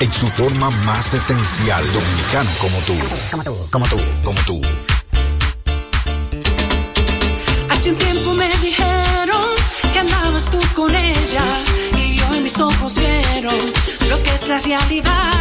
En 0.00 0.12
su 0.12 0.26
forma 0.26 0.68
más 0.84 1.14
esencial, 1.14 1.84
dominicano 1.92 2.50
como 2.58 2.78
tú. 2.78 2.96
Como 3.30 3.44
tú, 3.44 3.70
como 3.70 3.86
tú, 3.86 4.00
como 4.24 4.40
tú. 4.40 4.60
Hace 7.70 7.90
un 7.92 7.96
tiempo 7.96 8.34
me 8.34 8.48
dijeron 8.56 9.46
que 9.92 9.98
andabas 10.00 10.50
tú 10.50 10.58
con 10.74 10.92
ella. 10.92 11.44
Y 11.96 12.16
yo 12.16 12.34
en 12.34 12.42
mis 12.42 12.58
ojos 12.58 12.96
vieron 12.96 13.54
lo 14.08 14.22
que 14.24 14.34
es 14.34 14.48
la 14.48 14.58
realidad. 14.58 15.32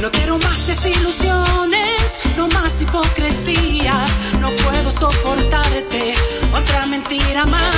No 0.00 0.10
quiero 0.10 0.38
más 0.38 0.66
desilusiones, 0.66 2.18
no 2.38 2.48
más 2.48 2.80
hipocresías. 2.80 4.10
No 4.40 4.48
puedo 4.48 4.90
soportarte 4.90 6.14
otra 6.54 6.86
mentira 6.86 7.44
más. 7.44 7.74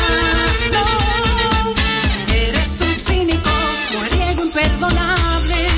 No 0.72 1.08
imperdonable, 4.60 5.68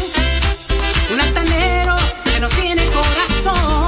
un 1.12 1.20
altanero 1.20 1.96
que 2.24 2.40
no 2.40 2.48
tiene 2.48 2.86
corazón. 2.86 3.79